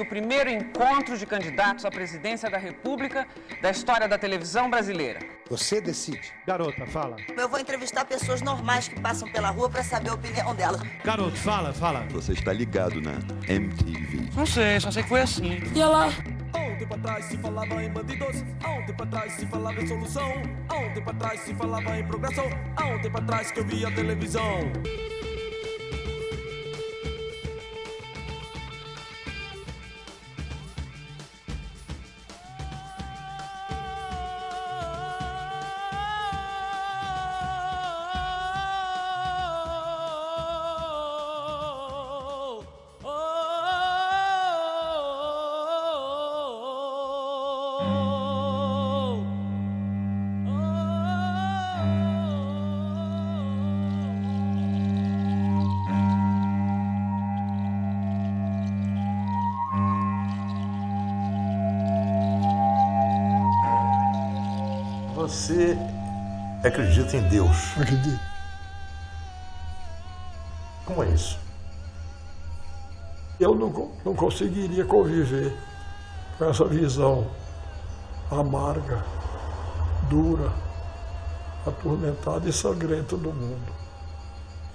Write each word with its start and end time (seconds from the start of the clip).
O 0.00 0.04
primeiro 0.06 0.48
encontro 0.48 1.18
de 1.18 1.26
candidatos 1.26 1.84
à 1.84 1.90
presidência 1.90 2.48
da 2.48 2.56
República 2.56 3.28
da 3.60 3.70
história 3.70 4.08
da 4.08 4.16
televisão 4.16 4.70
brasileira. 4.70 5.20
Você 5.50 5.78
decide. 5.78 6.32
Garota, 6.46 6.86
fala. 6.86 7.16
Eu 7.36 7.46
vou 7.50 7.60
entrevistar 7.60 8.06
pessoas 8.06 8.40
normais 8.40 8.88
que 8.88 8.98
passam 8.98 9.30
pela 9.30 9.50
rua 9.50 9.68
para 9.68 9.84
saber 9.84 10.08
a 10.08 10.14
opinião 10.14 10.54
delas. 10.54 10.80
Garoto, 11.04 11.36
fala, 11.36 11.70
fala. 11.74 12.06
Você 12.12 12.32
está 12.32 12.50
ligado 12.50 12.98
na 12.98 13.18
MTV. 13.46 14.30
Não 14.34 14.46
sei, 14.46 14.80
só 14.80 14.90
sei 14.90 15.02
que 15.02 15.08
foi 15.10 15.20
assim. 15.20 15.60
E 15.74 15.78
ela? 15.78 16.06
Há 16.54 16.58
um 16.58 16.78
tempo 16.78 16.94
atrás 16.94 17.26
se 17.26 17.36
falava 17.36 17.84
em 17.84 17.90
bandidos, 17.90 18.42
há 18.64 18.70
um 18.70 18.86
tempo 18.86 19.02
atrás 19.02 19.32
se 19.34 19.46
falava 19.46 19.82
em 19.82 19.86
solução, 19.86 20.32
há 20.70 20.76
um 20.78 20.94
tempo 20.94 21.10
atrás 21.10 21.40
se 21.40 21.54
falava 21.54 21.98
em 21.98 22.06
progressão, 22.06 22.46
há 22.74 22.86
um 22.86 23.02
tempo 23.02 23.18
atrás 23.18 23.50
que 23.50 23.60
eu 23.60 23.64
via 23.66 23.94
televisão. 23.94 24.72
Você 65.30 65.78
acredita 66.64 67.16
em 67.16 67.22
Deus? 67.28 67.56
Acredito. 67.80 68.20
Como 70.84 71.04
é 71.04 71.10
isso? 71.10 71.38
Eu 73.38 73.54
não, 73.54 73.92
não 74.04 74.12
conseguiria 74.16 74.84
conviver 74.84 75.56
com 76.36 76.46
essa 76.46 76.64
visão 76.64 77.30
amarga, 78.28 79.04
dura, 80.08 80.52
atormentada 81.64 82.48
e 82.48 82.52
sangrenta 82.52 83.16
do 83.16 83.32
mundo. 83.32 83.72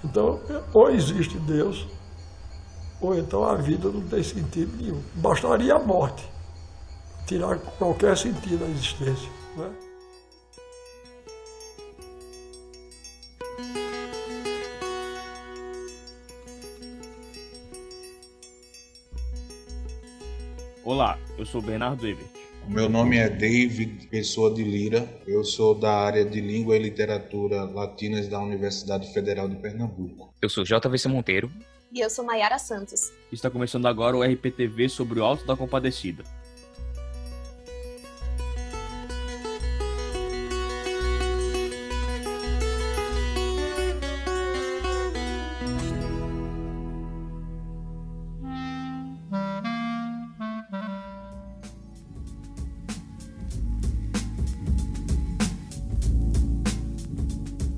Então, 0.02 0.40
ou 0.72 0.88
existe 0.90 1.38
Deus, 1.40 1.86
ou 2.98 3.14
então 3.14 3.44
a 3.44 3.56
vida 3.56 3.90
não 3.90 4.08
tem 4.08 4.22
sentido 4.22 4.74
nenhum. 4.78 5.02
Bastaria 5.16 5.74
a 5.74 5.78
morte 5.78 6.26
tirar 7.26 7.58
qualquer 7.78 8.16
sentido 8.16 8.60
da 8.60 8.70
existência. 8.70 9.30
Né? 9.54 9.85
Eu 21.38 21.44
sou 21.44 21.60
Bernardo 21.60 22.06
Ebert. 22.06 22.28
O 22.66 22.70
meu 22.70 22.88
nome 22.88 23.16
é 23.16 23.28
David 23.28 24.08
Pessoa 24.08 24.52
de 24.52 24.64
Lira. 24.64 25.08
Eu 25.26 25.44
sou 25.44 25.74
da 25.74 25.92
área 25.92 26.24
de 26.24 26.40
Língua 26.40 26.76
e 26.76 26.80
Literatura 26.80 27.62
Latinas 27.62 28.26
da 28.26 28.40
Universidade 28.40 29.12
Federal 29.12 29.48
de 29.48 29.56
Pernambuco. 29.56 30.34
Eu 30.42 30.48
sou 30.48 30.64
JVC 30.64 31.08
Monteiro. 31.08 31.50
E 31.92 32.00
eu 32.00 32.10
sou 32.10 32.24
Maiara 32.24 32.58
Santos. 32.58 33.12
Está 33.30 33.48
começando 33.48 33.86
agora 33.86 34.16
o 34.16 34.22
RPTV 34.22 34.88
sobre 34.88 35.20
o 35.20 35.24
Alto 35.24 35.46
da 35.46 35.56
Compadecida. 35.56 36.24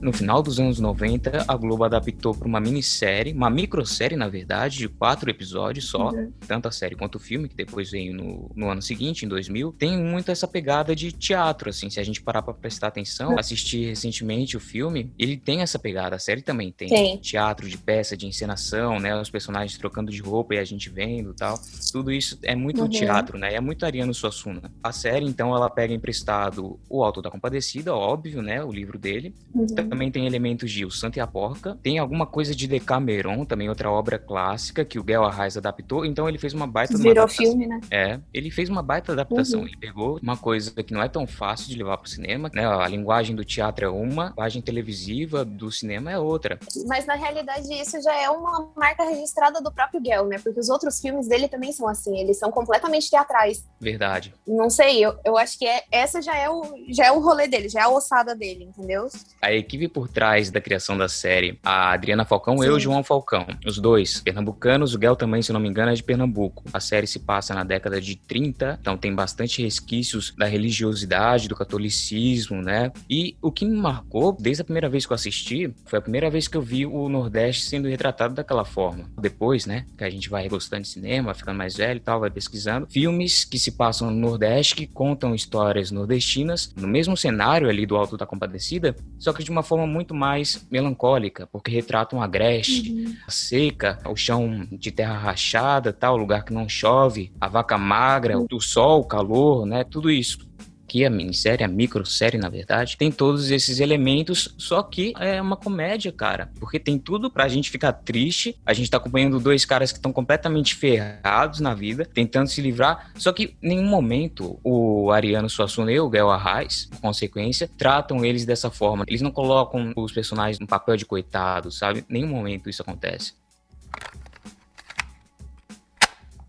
No 0.00 0.12
final 0.12 0.42
dos 0.42 0.60
anos 0.60 0.78
90, 0.78 1.44
a 1.48 1.56
Globo 1.56 1.82
adaptou 1.84 2.34
para 2.34 2.46
uma 2.46 2.60
minissérie, 2.60 3.32
uma 3.32 3.50
microsérie, 3.50 4.16
na 4.16 4.28
verdade, 4.28 4.78
de 4.78 4.88
quatro 4.88 5.28
episódios 5.28 5.86
só, 5.88 6.10
Uhum. 6.10 6.32
tanto 6.46 6.68
a 6.68 6.70
série 6.70 6.94
quanto 6.94 7.16
o 7.16 7.18
filme, 7.18 7.48
que 7.48 7.56
depois 7.56 7.90
veio 7.90 8.14
no, 8.14 8.50
no 8.54 8.70
ano 8.70 8.80
seguinte, 8.80 9.24
em 9.24 9.28
2000. 9.28 9.72
Tem 9.78 9.98
muito 9.98 10.30
essa 10.30 10.46
pegada 10.46 10.94
de 10.94 11.10
teatro, 11.10 11.68
assim, 11.70 11.90
se 11.90 11.98
a 11.98 12.04
gente 12.04 12.22
parar 12.22 12.42
para 12.42 12.54
prestar 12.54 12.88
atenção, 12.88 13.32
Uhum. 13.32 13.38
assistir 13.38 13.86
recentemente 13.86 14.56
o 14.56 14.60
filme, 14.60 15.12
ele 15.18 15.36
tem 15.36 15.62
essa 15.62 15.78
pegada, 15.78 16.14
a 16.16 16.18
série 16.18 16.42
também 16.42 16.70
tem. 16.70 16.88
Tem. 16.88 17.18
Teatro 17.18 17.68
de 17.68 17.76
peça, 17.76 18.16
de 18.16 18.26
encenação, 18.26 19.00
né, 19.00 19.20
os 19.20 19.30
personagens 19.30 19.76
trocando 19.78 20.10
de 20.12 20.20
roupa 20.20 20.54
e 20.54 20.58
a 20.58 20.64
gente 20.64 20.88
vendo 20.90 21.32
e 21.32 21.34
tal. 21.34 21.58
Tudo 21.92 22.12
isso 22.12 22.38
é 22.42 22.54
muito 22.54 22.82
Uhum. 22.82 22.88
teatro, 22.88 23.36
né, 23.36 23.54
é 23.54 23.60
muito 23.60 23.84
Ariano 23.84 24.14
Suassuna. 24.14 24.70
A 24.82 24.92
série, 24.92 25.26
então, 25.26 25.54
ela 25.56 25.68
pega 25.68 25.92
emprestado 25.92 26.78
o 26.88 27.02
Alto 27.02 27.20
da 27.20 27.30
Compadecida, 27.30 27.94
óbvio, 27.94 28.42
né, 28.42 28.62
o 28.62 28.70
livro 28.70 28.98
dele, 28.98 29.34
Uhum. 29.54 29.87
Também 29.88 30.10
tem 30.10 30.26
elementos 30.26 30.70
de 30.70 30.84
O 30.84 30.90
Santo 30.90 31.16
e 31.16 31.20
a 31.20 31.26
Porca. 31.26 31.78
Tem 31.82 31.98
alguma 31.98 32.26
coisa 32.26 32.54
de 32.54 32.66
Decameron, 32.66 33.44
também 33.44 33.68
outra 33.68 33.90
obra 33.90 34.18
clássica 34.18 34.84
que 34.84 34.98
o 34.98 35.04
Guel 35.04 35.24
Arraes 35.24 35.56
adaptou. 35.56 36.04
Então 36.04 36.28
ele 36.28 36.38
fez 36.38 36.52
uma 36.52 36.66
baita 36.66 36.94
uma 36.94 37.02
Virou 37.02 37.28
filme, 37.28 37.66
né? 37.66 37.80
É, 37.90 38.20
ele 38.32 38.50
fez 38.50 38.68
uma 38.68 38.82
baita 38.82 39.12
adaptação. 39.12 39.60
Uhum. 39.60 39.66
Ele 39.66 39.76
pegou 39.76 40.18
uma 40.22 40.36
coisa 40.36 40.70
que 40.82 40.92
não 40.92 41.02
é 41.02 41.08
tão 41.08 41.26
fácil 41.26 41.68
de 41.68 41.76
levar 41.76 41.98
pro 41.98 42.08
cinema, 42.08 42.50
né? 42.52 42.66
A 42.66 42.88
linguagem 42.88 43.34
do 43.34 43.44
teatro 43.44 43.84
é 43.84 43.88
uma, 43.88 44.32
a 44.36 44.48
linguagem 44.48 44.62
televisiva 44.62 45.44
do 45.44 45.70
cinema 45.70 46.10
é 46.10 46.18
outra. 46.18 46.58
Mas 46.86 47.06
na 47.06 47.14
realidade 47.14 47.72
isso 47.72 48.00
já 48.02 48.14
é 48.14 48.30
uma 48.30 48.70
marca 48.76 49.04
registrada 49.04 49.60
do 49.60 49.70
próprio 49.70 50.00
Gel, 50.04 50.26
né? 50.26 50.38
Porque 50.38 50.58
os 50.58 50.68
outros 50.68 51.00
filmes 51.00 51.28
dele 51.28 51.48
também 51.48 51.72
são 51.72 51.86
assim, 51.86 52.18
eles 52.18 52.38
são 52.38 52.50
completamente 52.50 53.10
teatrais. 53.10 53.64
Verdade. 53.80 54.34
Não 54.46 54.70
sei, 54.70 55.04
eu, 55.04 55.14
eu 55.24 55.36
acho 55.36 55.58
que 55.58 55.66
é, 55.66 55.84
essa 55.92 56.20
já 56.22 56.36
é, 56.36 56.48
o, 56.48 56.62
já 56.88 57.06
é 57.06 57.12
o 57.12 57.20
rolê 57.20 57.46
dele, 57.46 57.68
já 57.68 57.80
é 57.80 57.82
a 57.84 57.88
ossada 57.88 58.34
dele, 58.34 58.64
entendeu? 58.64 59.08
A 59.40 59.52
equipe 59.52 59.77
por 59.86 60.08
trás 60.08 60.50
da 60.50 60.60
criação 60.60 60.96
da 60.96 61.08
série, 61.08 61.58
a 61.62 61.92
Adriana 61.92 62.24
Falcão 62.24 62.56
e 62.56 62.66
Sim. 62.66 62.70
o 62.70 62.80
João 62.80 63.04
Falcão. 63.04 63.46
Os 63.66 63.78
dois, 63.78 64.20
pernambucanos, 64.20 64.94
o 64.94 64.98
Guel 64.98 65.14
também, 65.14 65.42
se 65.42 65.52
não 65.52 65.60
me 65.60 65.68
engano, 65.68 65.92
é 65.92 65.94
de 65.94 66.02
Pernambuco. 66.02 66.64
A 66.72 66.80
série 66.80 67.06
se 67.06 67.18
passa 67.18 67.54
na 67.54 67.62
década 67.62 68.00
de 68.00 68.16
30, 68.16 68.78
então 68.80 68.96
tem 68.96 69.14
bastante 69.14 69.62
resquícios 69.62 70.34
da 70.36 70.46
religiosidade, 70.46 71.48
do 71.48 71.54
catolicismo, 71.54 72.62
né? 72.62 72.90
E 73.08 73.36
o 73.42 73.52
que 73.52 73.66
me 73.66 73.76
marcou, 73.76 74.32
desde 74.32 74.62
a 74.62 74.64
primeira 74.64 74.88
vez 74.88 75.04
que 75.04 75.12
eu 75.12 75.14
assisti, 75.14 75.72
foi 75.86 75.98
a 75.98 76.02
primeira 76.02 76.30
vez 76.30 76.48
que 76.48 76.56
eu 76.56 76.62
vi 76.62 76.86
o 76.86 77.08
Nordeste 77.08 77.64
sendo 77.64 77.88
retratado 77.88 78.34
daquela 78.34 78.64
forma. 78.64 79.04
Depois, 79.20 79.66
né, 79.66 79.84
que 79.96 80.04
a 80.04 80.10
gente 80.10 80.30
vai 80.30 80.48
gostando 80.48 80.82
de 80.82 80.88
cinema, 80.88 81.34
ficando 81.34 81.58
mais 81.58 81.76
velho 81.76 81.98
e 81.98 82.00
tal, 82.00 82.20
vai 82.20 82.30
pesquisando. 82.30 82.86
Filmes 82.88 83.44
que 83.44 83.58
se 83.58 83.72
passam 83.72 84.10
no 84.10 84.16
Nordeste, 84.16 84.74
que 84.74 84.86
contam 84.86 85.34
histórias 85.34 85.90
nordestinas, 85.90 86.72
no 86.76 86.88
mesmo 86.88 87.16
cenário 87.16 87.68
ali 87.68 87.84
do 87.84 87.96
Alto 87.96 88.16
da 88.16 88.26
Compadecida, 88.26 88.94
só 89.18 89.32
que 89.32 89.44
de 89.44 89.50
uma 89.50 89.62
forma 89.68 89.86
muito 89.86 90.14
mais 90.14 90.66
melancólica, 90.70 91.46
porque 91.46 91.70
retratam 91.70 92.20
a 92.20 92.24
Agreste, 92.24 93.18
a 93.26 93.30
seca, 93.30 93.98
o 94.06 94.16
chão 94.16 94.66
de 94.72 94.90
terra 94.90 95.16
rachada, 95.18 95.92
tal, 95.92 96.16
lugar 96.16 96.44
que 96.44 96.52
não 96.52 96.68
chove, 96.68 97.30
a 97.40 97.48
vaca 97.48 97.76
magra, 97.76 98.38
o 98.38 98.60
sol, 98.60 99.00
o 99.00 99.04
calor, 99.04 99.66
né? 99.66 99.84
Tudo 99.84 100.10
isso. 100.10 100.48
Que 100.88 101.04
a 101.04 101.10
minissérie, 101.10 101.64
a 101.64 101.68
microsérie, 101.68 102.40
na 102.40 102.48
verdade, 102.48 102.96
tem 102.96 103.12
todos 103.12 103.50
esses 103.50 103.78
elementos, 103.78 104.54
só 104.56 104.82
que 104.82 105.12
é 105.18 105.40
uma 105.40 105.56
comédia, 105.56 106.10
cara. 106.10 106.50
Porque 106.58 106.80
tem 106.80 106.98
tudo 106.98 107.30
pra 107.30 107.46
gente 107.46 107.70
ficar 107.70 107.92
triste. 107.92 108.58
A 108.64 108.72
gente 108.72 108.90
tá 108.90 108.96
acompanhando 108.96 109.38
dois 109.38 109.64
caras 109.64 109.92
que 109.92 109.98
estão 109.98 110.12
completamente 110.12 110.74
ferrados 110.74 111.60
na 111.60 111.74
vida, 111.74 112.06
tentando 112.06 112.48
se 112.48 112.62
livrar. 112.62 113.12
Só 113.16 113.32
que 113.32 113.54
em 113.62 113.68
nenhum 113.68 113.86
momento 113.86 114.58
o 114.64 115.12
Ariano 115.12 115.50
Suassuna 115.50 115.92
e 115.92 116.00
o 116.00 116.08
Gael 116.08 116.30
Arraes, 116.30 116.86
por 116.86 117.00
consequência, 117.00 117.68
tratam 117.76 118.24
eles 118.24 118.46
dessa 118.46 118.70
forma. 118.70 119.04
Eles 119.06 119.20
não 119.20 119.30
colocam 119.30 119.92
os 119.94 120.10
personagens 120.10 120.58
no 120.58 120.66
papel 120.66 120.96
de 120.96 121.04
coitado, 121.04 121.70
sabe? 121.70 122.00
Em 122.08 122.14
nenhum 122.14 122.28
momento 122.28 122.70
isso 122.70 122.80
acontece. 122.80 123.34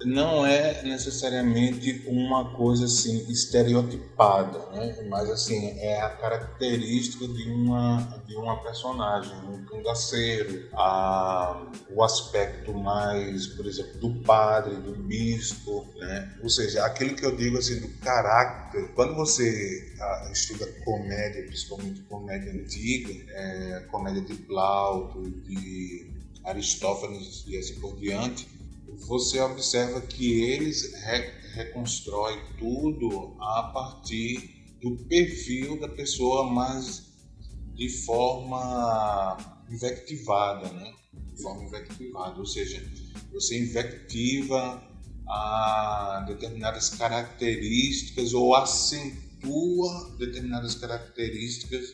Não 0.05 0.45
é 0.45 0.81
necessariamente 0.83 2.05
uma 2.07 2.55
coisa 2.55 2.85
assim 2.85 3.29
estereotipada, 3.29 4.57
né? 4.71 5.05
Mas 5.09 5.29
assim 5.29 5.77
é 5.79 6.01
a 6.01 6.09
característica 6.09 7.27
de 7.27 7.49
uma 7.49 8.23
de 8.25 8.35
uma 8.35 8.61
personagem, 8.63 9.33
um 9.49 9.65
cangaceiro, 9.65 10.69
a, 10.73 11.69
o 11.89 12.03
aspecto 12.03 12.73
mais, 12.73 13.47
por 13.47 13.65
exemplo, 13.65 13.99
do 13.99 14.21
padre, 14.21 14.75
do 14.75 14.95
bispo, 14.95 15.85
né? 15.97 16.33
Ou 16.41 16.49
seja, 16.49 16.85
aquilo 16.85 17.15
que 17.15 17.25
eu 17.25 17.35
digo 17.35 17.57
assim 17.57 17.81
do 17.81 17.89
caráter. 17.99 18.93
Quando 18.93 19.15
você 19.15 19.93
ah, 19.99 20.29
estuda 20.31 20.65
comédia, 20.85 21.43
principalmente 21.43 22.01
comédia 22.03 22.53
antiga, 22.53 23.13
é, 23.33 23.85
comédia 23.91 24.21
de 24.21 24.35
Plauto, 24.35 25.29
de 25.29 26.09
Aristófanes 26.45 27.43
e 27.47 27.57
assim 27.57 27.79
por 27.81 27.97
diante 27.97 28.58
você 28.97 29.39
observa 29.39 30.01
que 30.01 30.41
eles 30.43 30.93
re 31.03 31.39
tudo 32.57 33.35
a 33.39 33.71
partir 33.73 34.77
do 34.81 34.97
perfil 35.05 35.79
da 35.79 35.89
pessoa, 35.89 36.49
mas 36.51 37.09
de 37.73 37.89
forma 37.89 39.37
invectivada, 39.69 40.71
né? 40.71 40.93
De 41.13 41.41
forma 41.41 41.63
invectivada, 41.63 42.37
ou 42.37 42.45
seja, 42.45 42.83
você 43.31 43.59
invectiva 43.59 44.83
a 45.27 46.25
determinadas 46.27 46.89
características 46.89 48.33
ou 48.33 48.55
acentua 48.55 50.15
determinadas 50.17 50.75
características 50.75 51.93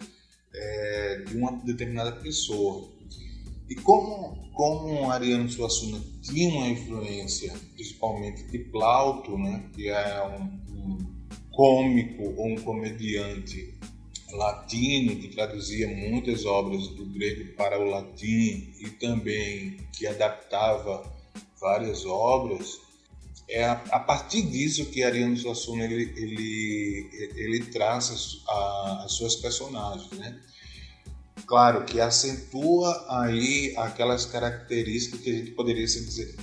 é, 0.53 1.23
de 1.27 1.37
uma 1.37 1.51
determinada 1.63 2.13
pessoa. 2.13 2.94
E 3.69 3.75
como, 3.75 4.49
como 4.53 5.09
Ariano 5.09 5.49
Suassuna 5.49 5.99
tinha 6.21 6.49
uma 6.49 6.67
influência, 6.67 7.53
principalmente 7.73 8.43
de 8.43 8.59
Plauto, 8.59 9.37
né, 9.37 9.69
que 9.73 9.89
é 9.89 10.23
um, 10.27 10.43
um 10.71 10.97
cômico 11.51 12.23
ou 12.37 12.47
um 12.47 12.55
comediante 12.55 13.73
latino 14.31 15.15
que 15.15 15.29
traduzia 15.29 15.87
muitas 15.87 16.45
obras 16.45 16.87
do 16.89 17.05
grego 17.05 17.53
para 17.55 17.79
o 17.79 17.89
latim 17.89 18.73
e 18.79 18.89
também 18.99 19.77
que 19.93 20.05
adaptava 20.05 21.11
várias 21.59 22.05
obras, 22.05 22.79
é 23.47 23.63
a, 23.63 23.73
a 23.91 23.99
partir 23.99 24.41
disso 24.43 24.85
que 24.87 25.03
Ariano 25.03 25.37
Suassuna 25.37 25.85
ele, 25.85 26.11
ele, 26.15 27.09
ele 27.35 27.65
traça 27.65 28.13
as, 28.13 29.05
as 29.05 29.11
suas 29.13 29.35
personagens, 29.35 30.09
né? 30.11 30.39
Claro 31.45 31.85
que 31.85 31.99
acentua 31.99 33.05
aí 33.09 33.73
aquelas 33.77 34.25
características 34.25 35.21
que 35.21 35.29
a 35.29 35.33
gente 35.33 35.51
poderia 35.51 35.85
dizer, 35.85 36.35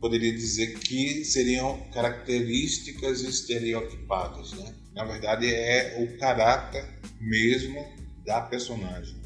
poderia 0.00 0.32
dizer 0.32 0.78
que 0.78 1.24
seriam 1.24 1.80
características 1.92 3.22
estereotipadas, 3.22 4.52
né? 4.52 4.74
Na 4.94 5.04
verdade 5.04 5.52
é 5.52 5.96
o 6.00 6.18
caráter 6.18 6.84
mesmo 7.20 7.86
da 8.24 8.40
personagem. 8.40 9.16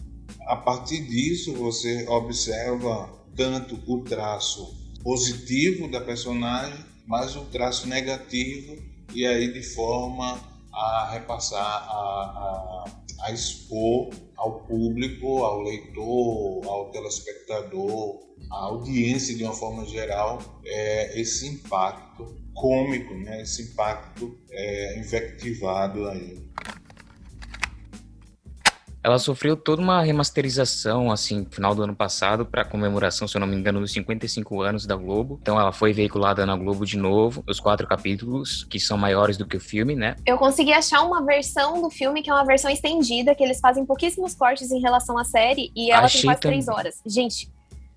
A 0.46 0.56
partir 0.56 1.02
disso 1.04 1.54
você 1.54 2.06
observa 2.08 3.08
tanto 3.36 3.78
o 3.86 4.02
traço 4.02 4.74
positivo 5.02 5.88
da 5.88 6.00
personagem 6.00 6.90
mas 7.10 7.34
um 7.34 7.44
traço 7.46 7.88
negativo 7.88 8.80
e 9.12 9.26
aí 9.26 9.52
de 9.52 9.64
forma 9.64 10.40
a 10.72 11.10
repassar, 11.10 11.60
a, 11.60 12.84
a, 12.84 12.84
a 13.22 13.32
expor 13.32 14.10
ao 14.36 14.60
público, 14.60 15.44
ao 15.44 15.60
leitor, 15.62 16.64
ao 16.66 16.90
telespectador, 16.90 18.20
à 18.50 18.64
audiência 18.64 19.36
de 19.36 19.44
uma 19.44 19.52
forma 19.52 19.84
geral, 19.84 20.40
é, 20.64 21.20
esse 21.20 21.46
impacto 21.46 22.40
cômico, 22.54 23.14
né? 23.14 23.42
esse 23.42 23.62
impacto 23.62 24.38
é, 24.50 24.98
invectivado 24.98 26.08
aí. 26.08 26.38
Ela 29.02 29.18
sofreu 29.18 29.56
toda 29.56 29.80
uma 29.80 30.02
remasterização, 30.02 31.10
assim, 31.10 31.40
no 31.40 31.50
final 31.50 31.74
do 31.74 31.82
ano 31.82 31.94
passado, 31.94 32.44
para 32.44 32.64
comemoração, 32.64 33.26
se 33.26 33.36
eu 33.36 33.40
não 33.40 33.46
me 33.46 33.56
engano, 33.56 33.80
dos 33.80 33.92
55 33.92 34.60
anos 34.60 34.86
da 34.86 34.94
Globo. 34.94 35.38
Então 35.40 35.58
ela 35.58 35.72
foi 35.72 35.92
veiculada 35.92 36.44
na 36.44 36.56
Globo 36.56 36.84
de 36.84 36.98
novo, 36.98 37.42
os 37.48 37.58
quatro 37.58 37.86
capítulos, 37.86 38.64
que 38.64 38.78
são 38.78 38.98
maiores 38.98 39.36
do 39.36 39.46
que 39.46 39.56
o 39.56 39.60
filme, 39.60 39.94
né? 39.94 40.16
Eu 40.26 40.36
consegui 40.36 40.72
achar 40.72 41.02
uma 41.02 41.24
versão 41.24 41.80
do 41.80 41.90
filme 41.90 42.22
que 42.22 42.30
é 42.30 42.34
uma 42.34 42.44
versão 42.44 42.70
estendida, 42.70 43.34
que 43.34 43.42
eles 43.42 43.58
fazem 43.58 43.86
pouquíssimos 43.86 44.34
cortes 44.34 44.70
em 44.70 44.80
relação 44.80 45.16
à 45.16 45.24
série, 45.24 45.72
e 45.74 45.90
ela 45.90 46.04
Achei 46.04 46.20
tem 46.20 46.30
quase 46.30 46.40
três 46.40 46.68
horas. 46.68 47.00
Gente, 47.06 47.50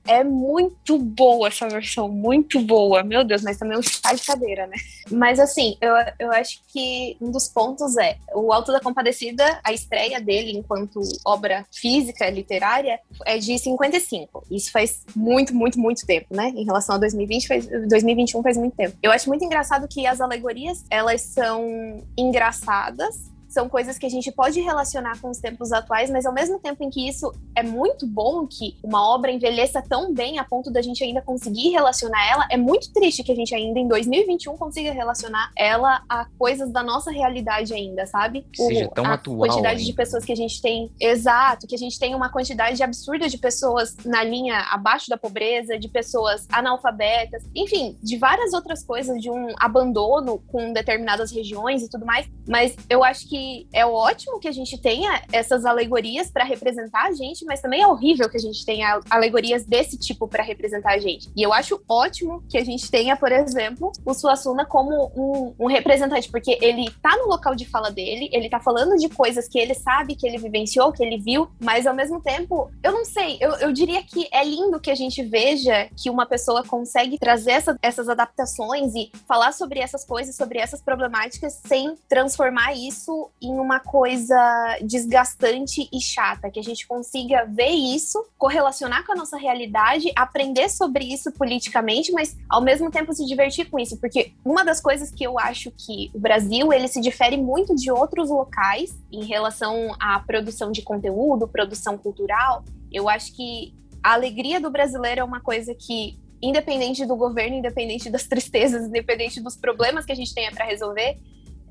é 0.06 0.24
muito 0.24 0.98
boa 0.98 1.48
essa 1.48 1.68
versão, 1.68 2.10
muito 2.10 2.60
boa. 2.62 3.04
Meu 3.04 3.24
Deus, 3.24 3.42
mas 3.42 3.58
também 3.58 3.76
é 3.76 3.80
um 3.80 3.84
chá 3.84 4.14
de 4.14 4.24
cadeira, 4.24 4.68
né? 4.68 4.76
Mas 5.12 5.40
assim, 5.40 5.78
eu, 5.82 5.94
eu 6.20 6.32
acho 6.32 6.62
que 6.68 7.18
um 7.22 7.32
dos 7.32 7.48
pontos 7.48 7.98
é 7.98 8.18
o 8.34 8.52
Alto 8.52 8.72
da 8.72 8.80
Compadecida, 8.80 9.60
a 9.64 9.72
estreia 9.72 10.20
dele 10.20 10.58
enquanto 10.58 11.00
obra 11.26 11.66
física, 11.72 12.30
literária, 12.30 13.00
é 13.26 13.38
de 13.38 13.58
55. 13.58 14.46
Isso 14.52 14.72
faz 14.72 15.04
muito, 15.16 15.56
muito, 15.56 15.80
muito 15.80 16.06
tempo, 16.06 16.28
né? 16.32 16.52
Em 16.56 16.66
relação 16.66 16.96
a 16.96 16.98
2020, 16.98 17.48
faz, 17.48 17.68
2021 17.68 18.44
faz 18.44 18.58
muito 18.58 18.76
tempo. 18.76 18.98
Eu 19.02 19.12
acho 19.12 19.30
muito 19.30 19.44
engraçado 19.44 19.88
que 19.88 20.06
as 20.06 20.20
alegorias, 20.20 20.84
elas 20.90 21.22
são 21.22 22.04
engraçadas, 22.18 23.33
são 23.54 23.70
coisas 23.70 24.00
que 24.00 24.06
a 24.06 24.10
gente 24.10 24.32
pode 24.32 24.60
relacionar 24.60 25.20
com 25.22 25.30
os 25.30 25.38
tempos 25.38 25.72
atuais, 25.72 26.10
mas 26.10 26.26
ao 26.26 26.34
mesmo 26.34 26.60
tempo 26.60 26.84
em 26.84 26.90
que 26.90 27.08
isso 27.08 27.32
é 27.56 27.62
muito 27.62 28.08
bom 28.08 28.48
que 28.48 28.76
uma 28.84 29.08
obra 29.08 29.32
envelheça 29.32 29.82
tão 29.82 30.12
bem 30.12 30.40
a 30.40 30.44
ponto 30.44 30.72
da 30.72 30.82
gente 30.82 31.04
ainda 31.04 31.22
conseguir 31.22 31.70
relacionar 31.70 32.28
ela, 32.28 32.48
é 32.50 32.58
muito 32.58 32.92
triste 32.92 33.24
que 33.24 33.32
a 33.32 33.36
gente 33.36 33.54
ainda 33.54 33.80
em 33.80 33.88
2021 33.88 34.58
consiga 34.58 34.92
relacionar 34.92 35.52
ela 35.56 36.02
a 36.10 36.26
coisas 36.38 36.72
da 36.72 36.82
nossa 36.82 37.12
realidade 37.12 37.74
ainda, 37.74 38.08
sabe? 38.08 38.44
Que 38.52 38.64
seja 38.64 38.90
tão 38.90 39.06
a 39.06 39.14
atual. 39.14 39.38
quantidade 39.38 39.82
hein? 39.82 39.86
de 39.86 39.94
pessoas 39.94 40.26
que 40.26 40.32
a 40.32 40.36
gente 40.36 40.60
tem, 40.60 40.92
exato, 41.00 41.68
que 41.68 41.76
a 41.76 41.78
gente 41.78 42.00
tem 42.00 42.16
uma 42.16 42.30
quantidade 42.30 42.82
absurda 42.82 43.30
de 43.30 43.38
pessoas 43.38 43.96
na 44.04 44.24
linha 44.24 44.58
abaixo 44.72 45.10
da 45.10 45.18
pobreza, 45.18 45.78
de 45.78 45.88
pessoas 45.88 46.48
analfabetas, 46.52 47.44
enfim, 47.56 47.98
de 48.02 48.18
várias 48.18 48.52
outras 48.54 48.84
coisas, 48.84 49.22
de 49.22 49.30
um 49.30 49.54
abandono 49.60 50.40
com 50.48 50.74
determinadas 50.74 51.32
regiões 51.32 51.84
e 51.84 51.90
tudo 51.90 52.04
mais, 52.04 52.28
mas 52.48 52.76
eu 52.90 53.04
acho 53.04 53.30
é 53.74 53.86
ótimo 53.86 54.40
que 54.40 54.48
a 54.48 54.52
gente 54.52 54.78
tenha 54.82 55.22
essas 55.32 55.66
alegorias 55.66 56.30
para 56.30 56.44
representar 56.44 57.08
a 57.08 57.12
gente, 57.12 57.46
mas 57.46 57.62
também 57.62 57.82
é 57.82 57.88
horrível 57.88 58.30
que 58.30 58.38
a 58.38 58.40
gente 58.40 58.66
tenha 58.66 59.00
alegorias 59.10 59.66
desse 59.66 59.98
tipo 59.98 60.28
para 60.28 60.44
representar 60.44 60.94
a 60.94 60.98
gente. 60.98 61.30
E 61.36 61.42
eu 61.42 61.54
acho 61.54 61.82
ótimo 61.88 62.44
que 62.50 62.58
a 62.58 62.64
gente 62.64 62.90
tenha, 62.90 63.16
por 63.16 63.32
exemplo, 63.32 63.92
o 64.06 64.14
Suassuna 64.14 64.66
como 64.66 65.12
um, 65.16 65.66
um 65.66 65.68
representante, 65.68 66.30
porque 66.30 66.58
ele 66.62 66.90
tá 67.02 67.16
no 67.18 67.28
local 67.28 67.56
de 67.56 67.66
fala 67.66 67.90
dele, 67.90 68.30
ele 68.32 68.50
tá 68.50 68.60
falando 68.60 68.96
de 68.98 69.10
coisas 69.10 69.48
que 69.48 69.60
ele 69.60 69.74
sabe, 69.74 70.16
que 70.16 70.28
ele 70.28 70.38
vivenciou, 70.38 70.92
que 70.92 71.04
ele 71.04 71.18
viu, 71.18 71.50
mas 71.60 71.88
ao 71.88 71.94
mesmo 71.94 72.22
tempo, 72.22 72.72
eu 72.84 72.92
não 72.92 73.06
sei, 73.06 73.38
eu, 73.40 73.52
eu 73.56 73.72
diria 73.72 74.04
que 74.04 74.28
é 74.32 74.44
lindo 74.44 74.80
que 74.80 74.92
a 74.92 74.96
gente 74.96 75.24
veja 75.24 75.90
que 75.96 76.10
uma 76.10 76.26
pessoa 76.26 76.64
consegue 76.64 77.18
trazer 77.18 77.52
essa, 77.52 77.78
essas 77.82 78.10
adaptações 78.10 78.94
e 78.96 79.12
falar 79.28 79.52
sobre 79.52 79.80
essas 79.80 80.06
coisas, 80.06 80.36
sobre 80.36 80.60
essas 80.60 80.82
problemáticas, 80.82 81.62
sem 81.66 81.96
transformar 82.08 82.74
isso 82.74 83.30
em 83.44 83.52
uma 83.60 83.80
coisa 83.80 84.36
desgastante 84.82 85.90
e 85.92 86.00
chata, 86.00 86.50
que 86.50 86.60
a 86.60 86.64
gente 86.64 86.88
consiga 86.88 87.46
ver 87.46 87.72
isso, 87.72 88.26
correlacionar 88.38 89.06
com 89.06 89.12
a 89.12 89.16
nossa 89.16 89.38
realidade, 89.38 90.12
aprender 90.16 90.70
sobre 90.70 91.04
isso 91.04 91.32
politicamente, 91.34 92.12
mas 92.14 92.38
ao 92.50 92.62
mesmo 92.62 92.90
tempo 92.90 93.14
se 93.14 93.26
divertir 93.26 93.70
com 93.70 93.78
isso, 93.78 93.98
porque 93.98 94.32
uma 94.46 94.64
das 94.64 94.80
coisas 94.80 95.12
que 95.12 95.26
eu 95.26 95.38
acho 95.38 95.72
que 95.72 96.10
o 96.14 96.20
Brasil 96.20 96.72
ele 96.72 96.88
se 96.88 97.02
difere 97.02 97.36
muito 97.36 97.76
de 97.76 97.92
outros 97.92 98.30
locais 98.30 98.98
em 99.12 99.26
relação 99.26 99.94
à 100.00 100.20
produção 100.20 100.72
de 100.72 100.82
conteúdo, 100.82 101.48
produção 101.48 101.98
cultural, 101.98 102.64
eu 102.92 103.10
acho 103.10 103.36
que 103.36 103.74
a 104.02 104.14
alegria 104.14 104.60
do 104.62 104.70
brasileiro 104.70 105.22
é 105.22 105.24
uma 105.24 105.42
coisa 105.42 105.76
que 105.76 106.18
independente 106.42 107.06
do 107.06 107.16
governo, 107.16 107.56
independente 107.56 108.10
das 108.10 108.28
tristezas, 108.28 108.86
independente 108.86 109.42
dos 109.42 109.56
problemas 109.56 110.06
que 110.06 110.12
a 110.12 110.16
gente 110.16 110.34
tenha 110.34 110.52
para 110.52 110.66
resolver, 110.66 111.18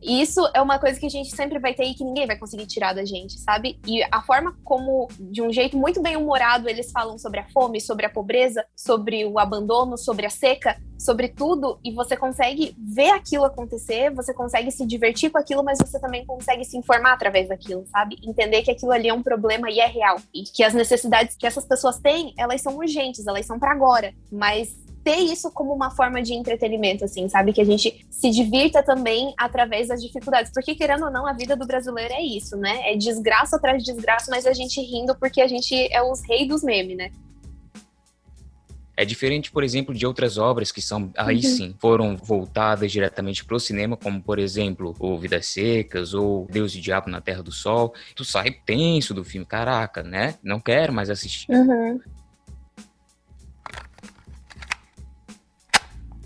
e 0.03 0.21
isso 0.21 0.41
é 0.53 0.61
uma 0.61 0.79
coisa 0.79 0.99
que 0.99 1.07
a 1.07 1.11
gente 1.11 1.35
sempre 1.35 1.59
vai 1.59 1.75
ter 1.75 1.85
e 1.85 1.95
que 1.95 2.05
ninguém 2.05 2.27
vai 2.27 2.37
conseguir 2.37 2.67
tirar 2.67 2.93
da 2.93 3.05
gente, 3.05 3.39
sabe? 3.39 3.79
E 3.87 4.03
a 4.11 4.21
forma 4.23 4.57
como, 4.65 5.09
de 5.19 5.41
um 5.41 5.53
jeito 5.53 5.77
muito 5.77 6.03
bem 6.03 6.17
humorado, 6.17 6.69
eles 6.69 6.91
falam 6.91 7.17
sobre 7.19 7.41
a 7.41 7.49
fome, 7.51 7.81
sobre 7.81 8.05
a 8.05 8.11
pobreza, 8.11 8.65
sobre 8.75 9.25
o 9.25 9.39
abandono, 9.39 9.97
sobre 9.97 10.27
a 10.27 10.31
seca, 10.31 10.77
sobre 10.99 11.29
tudo, 11.29 11.79
e 11.85 11.93
você 11.93 12.17
consegue 12.17 12.77
ver 12.79 13.11
aquilo 13.11 13.45
acontecer, 13.45 14.11
você 14.11 14.33
consegue 14.33 14.71
se 14.71 14.87
divertir 14.87 15.31
com 15.31 15.39
aquilo, 15.39 15.63
mas 15.63 15.79
você 15.79 16.01
também 16.01 16.25
consegue 16.25 16.65
se 16.65 16.77
informar 16.77 17.13
através 17.13 17.49
daquilo, 17.49 17.85
sabe? 17.87 18.17
Entender 18.25 18.63
que 18.63 18.71
aquilo 18.71 18.93
ali 18.93 19.09
é 19.09 19.15
um 19.15 19.23
problema 19.23 19.71
e 19.71 19.81
é 19.81 19.87
real. 19.87 20.17
E 20.33 20.43
que 20.45 20.63
as 20.63 20.75
necessidades 20.75 21.37
que 21.37 21.47
essas 21.47 21.65
pessoas 21.65 21.99
têm, 21.99 22.35
elas 22.37 22.61
são 22.61 22.77
urgentes, 22.77 23.27
elas 23.27 23.47
são 23.47 23.59
para 23.59 23.73
agora. 23.73 24.15
Mas 24.31 24.77
ter 25.03 25.17
isso 25.17 25.51
como 25.51 25.73
uma 25.73 25.91
forma 25.91 26.23
de 26.23 26.33
entretenimento, 26.35 27.05
assim, 27.05 27.29
sabe? 27.29 27.53
Que 27.53 27.61
a 27.61 27.65
gente 27.65 28.07
se 28.11 28.31
divirta 28.31 28.83
também 28.83 29.35
através 29.37 29.89
das 29.89 30.01
dificuldades. 30.01 30.53
Porque, 30.53 30.75
querendo 30.75 31.05
ou 31.05 31.11
não, 31.11 31.27
a 31.27 31.33
vida 31.33 31.57
do 31.57 31.67
brasileiro 31.67 32.15
é 32.15 32.23
isso, 32.23 32.57
né? 32.57 32.93
É 32.93 32.97
desgraça 32.97 33.57
atrás 33.57 33.83
de 33.83 33.93
desgraça, 33.93 34.31
mas 34.31 34.47
a 34.47 34.53
gente 34.53 34.81
rindo 34.81 35.15
porque 35.19 35.41
a 35.41 35.47
gente 35.47 35.75
é 35.93 36.03
os 36.03 36.21
reis 36.27 36.49
dos 36.49 36.63
memes, 36.63 36.97
né? 36.97 37.11
É 38.95 39.05
diferente, 39.05 39.51
por 39.51 39.65
exemplo, 39.65 39.95
de 39.95 40.07
outras 40.07 40.37
obras 40.37 40.71
que 40.71 40.83
são, 40.83 41.11
aí 41.17 41.37
uhum. 41.37 41.43
sim, 41.43 41.75
foram 41.81 42.17
voltadas 42.17 42.93
diretamente 42.93 43.45
para 43.45 43.57
o 43.57 43.61
cinema, 43.61 43.97
como, 43.97 44.23
por 44.23 44.39
exemplo, 44.39 44.95
o 44.99 45.19
Vidas 45.19 45.47
Secas 45.47 46.13
ou 46.13 46.47
Deus 46.51 46.75
e 46.75 46.81
Diabo 46.81 47.11
na 47.11 47.21
Terra 47.21 47.43
do 47.43 47.51
Sol. 47.51 47.95
Tu 48.15 48.25
sai 48.25 48.51
tenso 48.51 49.15
do 49.15 49.25
filme, 49.25 49.47
caraca, 49.47 50.03
né? 50.03 50.35
Não 50.43 50.61
quero 50.61 50.93
mais 50.93 51.09
assistir. 51.09 51.51
Uhum. 51.51 52.01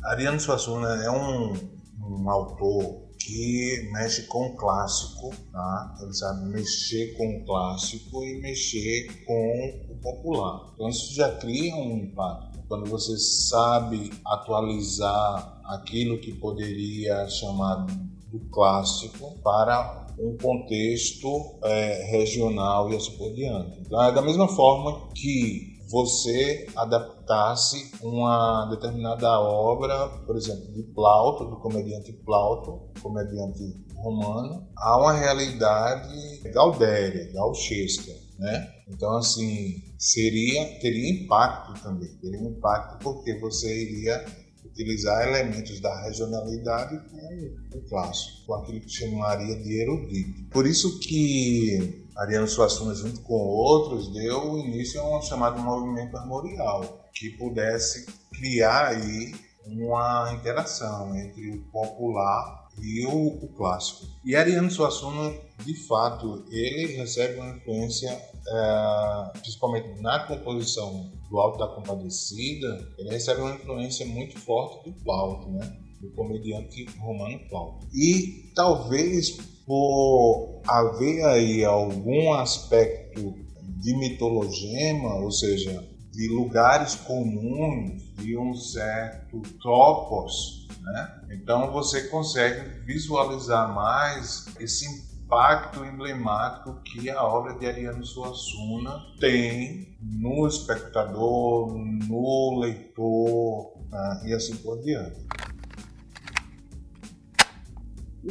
Ariano 0.06 0.38
Suassuna 0.38 1.02
é 1.04 1.10
um, 1.10 1.52
um 2.00 2.30
autor 2.30 3.06
que 3.18 3.90
mexe 3.92 4.22
com 4.28 4.46
o 4.46 4.56
clássico, 4.56 5.30
tá? 5.50 5.96
Ele 6.00 6.14
sabe 6.14 6.44
mexer 6.46 7.16
com 7.16 7.38
o 7.38 7.44
clássico 7.44 8.22
e 8.22 8.40
mexer 8.40 9.25
com 9.26 9.90
o 9.90 9.96
popular. 9.96 10.70
Então 10.75 10.88
isso 10.88 11.12
já 11.12 11.34
cria 11.36 11.75
um 11.75 11.96
impacto. 11.98 12.56
quando 12.68 12.88
você 12.88 13.18
sabe 13.18 14.12
atualizar 14.25 15.60
aquilo 15.64 16.18
que 16.18 16.32
poderia 16.34 17.28
chamar 17.28 17.86
do 18.30 18.38
clássico 18.50 19.36
para 19.42 20.06
um 20.18 20.36
contexto 20.36 21.58
é, 21.64 22.04
regional 22.10 22.92
e 22.92 22.96
assim 22.96 23.16
por 23.16 23.32
diante. 23.34 23.80
Então, 23.80 24.02
é 24.02 24.12
da 24.12 24.22
mesma 24.22 24.48
forma 24.48 25.08
que 25.14 25.75
você 25.88 26.66
adaptasse 26.74 27.92
uma 28.02 28.66
determinada 28.66 29.40
obra, 29.40 30.08
por 30.26 30.36
exemplo, 30.36 30.72
de 30.72 30.82
Plauto, 30.82 31.44
do 31.44 31.56
comediante 31.56 32.12
Plauto, 32.12 32.90
comediante 33.00 33.62
romano, 33.94 34.66
a 34.76 34.98
uma 34.98 35.12
realidade 35.12 36.40
gaudéria, 36.52 37.32
gauchesca, 37.32 38.12
né? 38.38 38.68
Então, 38.88 39.16
assim, 39.16 39.82
seria, 39.98 40.78
teria 40.80 41.10
impacto 41.10 41.82
também, 41.82 42.08
teria 42.16 42.40
impacto 42.40 43.02
porque 43.02 43.38
você 43.38 43.82
iria 43.82 44.24
utilizar 44.64 45.26
elementos 45.26 45.80
da 45.80 46.02
regionalidade 46.02 46.98
com 47.08 47.78
o 47.78 47.82
clássico, 47.88 48.46
com 48.46 48.54
aquilo 48.54 48.80
que 48.80 48.90
chamaria 48.90 49.56
de 49.62 49.80
erudito. 49.80 50.50
Por 50.50 50.66
isso 50.66 50.98
que 51.00 52.05
Ariano 52.16 52.49
Suassuna, 52.49 52.94
junto 52.94 53.20
com 53.20 53.35
outros, 53.35 54.12
deu 54.12 54.58
início 54.58 55.00
a 55.00 55.18
um 55.18 55.23
chamado 55.23 55.61
movimento 55.61 56.16
armorial, 56.16 57.04
que 57.12 57.30
pudesse 57.30 58.06
criar 58.32 58.88
aí 58.88 59.35
uma 59.66 60.32
interação 60.32 61.14
entre 61.16 61.50
o 61.50 61.62
popular 61.70 62.68
e 62.80 63.06
o, 63.06 63.44
o 63.44 63.49
clássico. 63.49 64.06
E 64.25 64.35
Ariano 64.35 64.70
Suassuna, 64.70 65.35
de 65.64 65.75
fato, 65.87 66.44
ele 66.50 66.96
recebe 66.96 67.38
uma 67.38 67.56
influência, 67.56 68.11
é, 68.11 69.38
principalmente 69.40 70.00
na 70.00 70.20
composição 70.20 71.11
do 71.28 71.38
Alto 71.38 71.58
da 71.58 71.66
Compadecida, 71.68 72.88
ele 72.99 73.11
recebe 73.11 73.40
uma 73.40 73.54
influência 73.54 74.06
muito 74.06 74.38
forte 74.38 74.88
do 74.88 74.96
Plauto, 75.02 75.50
né? 75.50 75.76
do 76.00 76.11
comediante 76.11 76.87
romano 76.99 77.38
Plauto. 77.49 77.87
E 77.92 78.52
talvez 78.54 79.38
por 79.66 80.62
haver 80.66 81.25
aí 81.25 81.64
algum 81.64 82.32
aspecto 82.35 83.35
de 83.80 83.96
mitologema, 83.99 85.16
ou 85.16 85.30
seja, 85.30 85.85
de 86.12 86.28
lugares 86.28 86.94
comuns, 86.94 88.02
de 88.14 88.38
um 88.38 88.54
certo 88.54 89.42
topos, 89.61 90.66
né? 90.80 91.20
Então 91.32 91.70
você 91.73 92.08
consegue 92.08 92.85
visualizar 92.87 93.75
mais 93.75 94.46
esse 94.58 94.87
impacto 94.87 95.85
emblemático 95.85 96.80
que 96.82 97.11
a 97.11 97.23
obra 97.23 97.58
de 97.58 97.66
Ariano 97.66 98.06
Suassuna 98.06 99.02
tem 99.20 99.96
no 100.00 100.46
espectador, 100.46 101.76
no 101.76 102.61
leitor 102.61 103.73
né? 103.90 104.23
e 104.26 104.32
assim 104.32 104.56
por 104.56 104.80
diante 104.82 105.26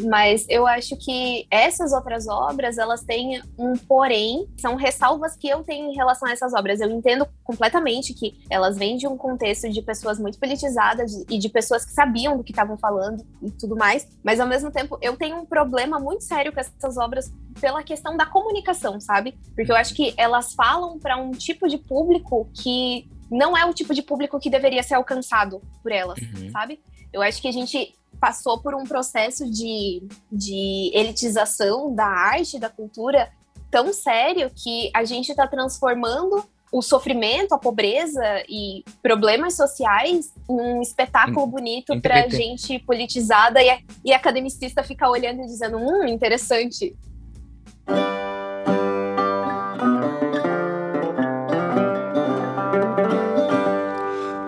mas 0.04 0.46
eu 0.50 0.68
acho 0.68 0.96
que 0.98 1.48
essas 1.50 1.94
outras 1.94 2.28
obras, 2.28 2.78
elas 2.78 3.04
têm 3.04 3.42
um 3.58 3.74
porém, 3.74 4.48
são 4.58 4.76
ressalvas 4.76 5.36
que 5.36 5.48
eu 5.48 5.64
tenho 5.64 5.92
em 5.92 5.96
relação 5.96 6.28
a 6.28 6.32
essas 6.32 6.54
obras. 6.54 6.82
Eu 6.82 6.90
entendo 6.90 7.28
completamente 7.44 8.14
que 8.14 8.38
elas 8.50 8.78
vêm 8.78 8.98
de 8.98 9.08
um 9.08 9.18
contexto 9.18 9.70
de 9.70 9.82
pessoas 9.82 10.20
muito 10.20 10.40
politizadas 10.40 11.24
e 11.30 11.38
de 11.38 11.50
pessoas 11.50 11.86
que 11.86 11.92
sabiam 11.92 12.38
do 12.38 12.44
que 12.44 12.52
estavam 12.52 12.78
falando 12.78 13.26
e 13.42 13.52
tudo 13.52 13.76
mais, 13.76 14.08
mas 14.24 14.40
ao 14.40 14.48
mesmo 14.48 14.72
tempo 14.72 14.98
eu 15.02 15.16
tenho 15.16 15.38
um 15.38 15.46
problema 15.46 16.00
muito 16.00 16.24
sério 16.24 16.52
com 16.52 16.60
essas 16.60 16.98
obras 16.98 17.32
pela 17.60 17.84
questão 17.84 18.18
da 18.18 18.26
comunicação, 18.26 19.00
sabe? 19.00 19.38
Porque 19.56 19.72
eu 19.72 19.76
acho 19.76 19.94
que 19.94 20.14
elas 20.18 20.54
falam 20.54 21.00
para 21.00 21.18
um 21.18 21.32
tipo 21.32 21.68
de 21.68 21.78
público 21.78 22.50
que 22.54 23.08
não 23.30 23.58
é 23.58 23.66
o 23.66 23.74
tipo 23.74 23.94
de 23.94 24.02
público 24.02 24.40
que 24.40 24.50
deveria 24.50 24.84
ser 24.84 24.96
alcançado 24.96 25.62
por 25.82 25.92
elas, 25.92 26.20
uhum. 26.20 26.52
sabe? 26.52 26.80
Eu 27.12 27.22
acho 27.22 27.42
que 27.42 27.48
a 27.48 27.52
gente 27.52 27.94
passou 28.20 28.60
por 28.60 28.74
um 28.74 28.84
processo 28.84 29.50
de, 29.50 30.04
de 30.32 30.92
elitização 30.94 31.94
da 31.94 32.06
arte, 32.06 32.60
da 32.60 32.70
cultura 32.70 33.32
tão 33.70 33.92
sério 33.94 34.50
que 34.56 34.90
a 34.94 35.04
gente 35.04 35.30
está 35.30 35.48
transformando 35.48 36.44
o 36.72 36.82
sofrimento, 36.82 37.54
a 37.54 37.58
pobreza 37.58 38.44
e 38.50 38.84
problemas 39.02 39.56
sociais 39.56 40.34
um 40.50 40.82
espetáculo 40.82 41.48
bonito 41.48 42.00
para 42.02 42.28
gente 42.28 42.80
politizada 42.80 43.62
e, 43.64 43.80
e 44.04 44.14
academicista 44.14 44.84
ficar 44.84 45.10
olhando 45.10 45.42
e 45.42 45.46
dizendo, 45.46 45.78
hum, 45.78 46.06
interessante. 46.06 46.96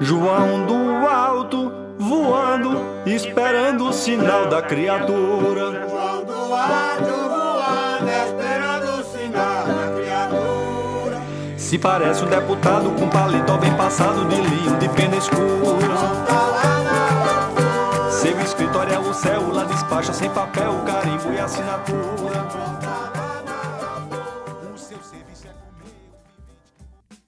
João 0.08 0.66
do 0.66 1.06
Alto 1.06 1.70
voando, 2.00 2.80
esperando 3.06 3.90
o 3.90 3.92
sinal 3.92 4.48
da 4.48 4.62
criatura. 4.62 5.86
João 5.86 6.24
do 6.24 6.54
Alto 6.54 7.14
voando, 7.28 8.10
esperando 8.26 9.02
o 9.02 9.04
sinal 9.04 9.66
da 9.66 9.92
criatura. 10.00 11.22
Se 11.58 11.78
parece 11.78 12.24
um 12.24 12.28
deputado 12.28 12.90
com 12.92 13.10
paletó 13.10 13.58
bem 13.58 13.74
passado 13.76 14.24
de 14.30 14.36
linho 14.36 14.78
de 14.78 14.88
pena 14.88 15.18
escura. 15.18 15.98
Seu 18.10 18.40
escritório 18.40 18.94
é 18.94 19.00
o 19.00 19.14
céu, 19.14 19.52
lá 19.52 19.66
despacha 19.66 20.14
sem 20.14 20.30
papel, 20.30 20.74
carimbo 20.86 21.34
e 21.34 21.38
assinatura. 21.38 23.17